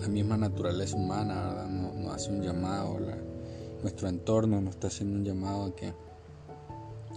la 0.00 0.08
misma 0.08 0.38
naturaleza 0.38 0.96
humana 0.96 1.66
nos, 1.68 2.14
hace 2.14 2.30
un 2.30 2.40
llamado, 2.40 2.98
nuestro 3.82 4.08
entorno 4.08 4.58
nos 4.62 4.76
está 4.76 4.86
haciendo 4.86 5.18
un 5.18 5.24
llamado 5.24 5.66
a 5.66 5.76
que, 5.76 5.88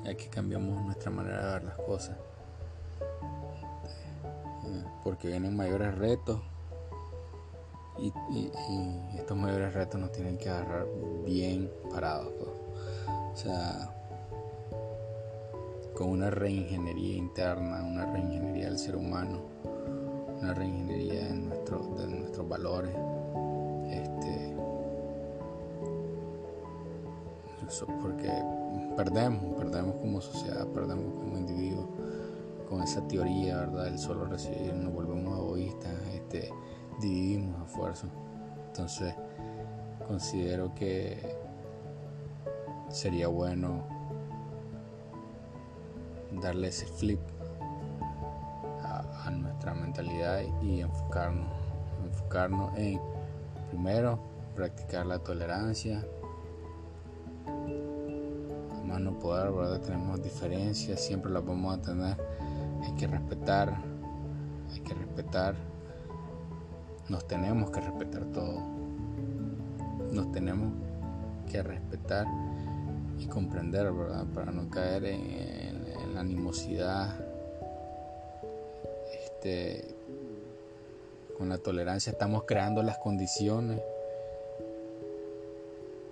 a 0.05 0.13
que 0.13 0.27
cambiamos 0.27 0.83
nuestra 0.83 1.09
manera 1.09 1.45
de 1.45 1.53
ver 1.53 1.63
las 1.63 1.77
cosas. 1.77 2.17
Eh, 4.65 4.83
porque 5.05 5.29
vienen 5.29 5.55
mayores 5.55 5.97
retos 5.97 6.41
y, 7.99 8.13
estos 9.17 9.37
mayores 9.37 9.73
retos 9.73 9.99
nos 9.99 10.11
tienen 10.11 10.37
que 10.37 10.49
agarrar 10.49 10.85
bien 11.25 11.71
parados. 11.91 12.31
O 13.37 13.39
sea, 13.39 13.93
con 15.93 16.09
una 16.09 16.31
reingeniería 16.31 17.17
interna, 17.17 17.83
una 17.83 18.11
reingeniería 18.11 18.65
del 18.65 18.79
ser 18.79 18.95
humano 18.95 19.57
una 20.41 20.53
reingeniería 20.53 21.25
de, 21.25 21.33
nuestro, 21.35 21.95
de 21.97 22.07
nuestros 22.07 22.47
valores. 22.47 22.95
Este, 23.89 24.55
porque 28.01 28.31
perdemos, 28.95 29.55
perdemos 29.55 29.95
como 29.95 30.21
sociedad, 30.21 30.65
perdemos 30.67 31.13
como 31.15 31.37
individuos 31.37 31.87
con 32.69 32.81
esa 32.81 33.05
teoría, 33.07 33.57
¿verdad? 33.57 33.85
del 33.85 33.99
solo 33.99 34.25
recibir, 34.25 34.73
nos 34.73 34.93
volvemos 34.93 35.37
egoístas, 35.37 35.93
este, 36.13 36.49
dividimos 37.01 37.61
a 37.61 37.65
fuerza. 37.65 38.07
Entonces, 38.67 39.13
considero 40.07 40.73
que 40.75 41.36
sería 42.89 43.27
bueno 43.27 43.83
darle 46.41 46.67
ese 46.67 46.85
flip 46.85 47.19
nuestra 49.31 49.73
mentalidad 49.73 50.41
y 50.61 50.81
enfocarnos, 50.81 51.51
enfocarnos 52.05 52.77
en 52.77 52.99
primero 53.69 54.19
practicar 54.55 55.05
la 55.05 55.19
tolerancia, 55.19 56.05
a 57.47 58.83
más 58.85 58.99
no 58.99 59.17
poder, 59.19 59.51
¿verdad? 59.51 59.81
Tenemos 59.81 60.21
diferencias, 60.21 61.01
siempre 61.01 61.31
las 61.31 61.45
vamos 61.45 61.77
a 61.77 61.81
tener, 61.81 62.17
hay 62.83 62.93
que 62.93 63.07
respetar, 63.07 63.77
hay 64.71 64.79
que 64.81 64.93
respetar, 64.93 65.55
nos 67.09 67.27
tenemos 67.27 67.69
que 67.71 67.81
respetar 67.81 68.25
todo, 68.25 68.61
nos 70.11 70.31
tenemos 70.31 70.71
que 71.49 71.63
respetar 71.63 72.27
y 73.19 73.27
comprender, 73.27 73.91
¿verdad? 73.91 74.25
Para 74.33 74.51
no 74.51 74.69
caer 74.69 75.05
en 75.05 76.13
la 76.13 76.21
animosidad 76.21 77.15
este, 79.37 79.95
con 81.37 81.49
la 81.49 81.57
tolerancia 81.57 82.11
estamos 82.11 82.43
creando 82.45 82.81
las 82.81 82.97
condiciones 82.97 83.79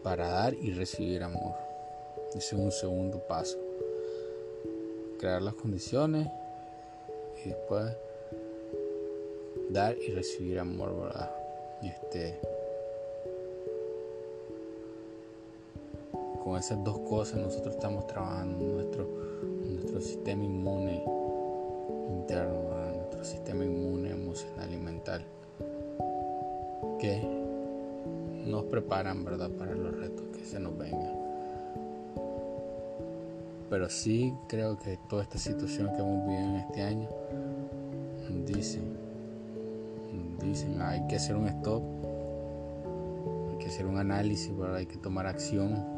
para 0.03 0.27
dar 0.27 0.53
y 0.53 0.71
recibir 0.73 1.23
amor. 1.23 1.55
Ese 2.29 2.37
es 2.37 2.53
un 2.53 2.71
segundo 2.71 3.19
paso. 3.19 3.57
Crear 5.19 5.41
las 5.41 5.55
condiciones 5.55 6.27
y 7.43 7.49
después 7.49 7.97
dar 9.69 9.97
y 9.97 10.11
recibir 10.11 10.59
amor, 10.59 10.95
¿verdad? 10.95 11.35
Este, 11.81 12.39
con 16.45 16.59
esas 16.59 16.83
dos 16.83 16.99
cosas 16.99 17.39
nosotros 17.41 17.73
estamos 17.73 18.05
trabajando 18.05 18.63
nuestro, 18.63 19.09
nuestro 19.65 19.99
sistema 19.99 20.43
inmune 20.43 21.03
interno, 22.07 22.53
nuestro 22.95 23.25
sistema 23.25 23.65
inmune 23.65 24.11
emocional 24.11 24.69
y 24.71 24.77
que 26.99 27.27
nos 28.45 28.65
preparan, 28.65 29.25
¿verdad?, 29.25 29.49
para 29.57 29.73
los 29.73 29.97
retos 29.97 30.23
que 30.37 30.45
se 30.45 30.59
nos 30.59 30.77
vengan. 30.77 31.15
Pero 33.71 33.89
sí 33.89 34.31
creo 34.47 34.77
que 34.77 34.99
toda 35.09 35.23
esta 35.23 35.39
situación 35.39 35.93
que 35.95 36.01
hemos 36.03 36.27
vivido 36.27 36.45
en 36.45 36.55
este 36.57 36.81
año 36.83 37.09
dicen, 38.45 38.95
dicen, 40.43 40.79
hay 40.79 41.07
que 41.07 41.15
hacer 41.15 41.35
un 41.35 41.47
stop, 41.47 41.81
hay 43.49 43.57
que 43.57 43.65
hacer 43.65 43.87
un 43.87 43.97
análisis, 43.97 44.51
hay 44.75 44.85
que 44.85 44.97
tomar 44.97 45.25
acción, 45.25 45.94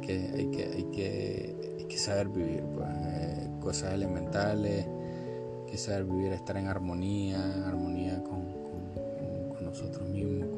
que, 0.00 0.30
hay 0.34 0.46
que, 0.50 0.64
hay 0.64 0.84
que, 0.84 1.76
hay 1.78 1.84
que 1.84 1.98
saber 1.98 2.28
vivir, 2.28 2.62
pues, 2.74 2.88
eh, 2.88 3.50
cosas 3.60 3.94
elementales, 3.94 4.86
hay 4.86 5.70
que 5.70 5.78
saber 5.78 6.04
vivir, 6.04 6.32
estar 6.32 6.56
en 6.56 6.66
armonía, 6.66 7.36
en 7.36 7.64
armonía 7.64 8.22
con, 8.22 8.60
nosotros 9.60 10.08
mismos, 10.08 10.48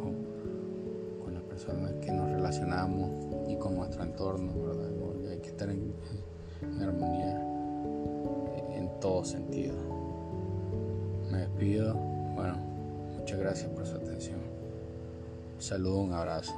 con, 1.24 1.34
las 1.34 1.42
personas 1.42 1.92
que 2.00 2.10
nos 2.12 2.30
relacionamos 2.30 3.10
y 3.48 3.56
con 3.56 3.74
nuestro 3.74 4.02
entorno, 4.02 4.52
hay 5.30 5.38
que 5.38 5.48
estar 5.48 5.68
en, 5.68 5.92
en 6.62 6.82
armonía 6.82 7.52
en 8.74 9.00
todo 9.00 9.24
sentido. 9.24 9.74
Me 11.30 11.38
despido. 11.38 11.94
Bueno, 12.34 12.56
muchas 13.18 13.38
gracias 13.38 13.70
por 13.70 13.86
su 13.86 13.96
atención. 13.96 14.40
Un 15.56 15.62
saludo, 15.62 16.00
un 16.00 16.12
abrazo. 16.12 16.52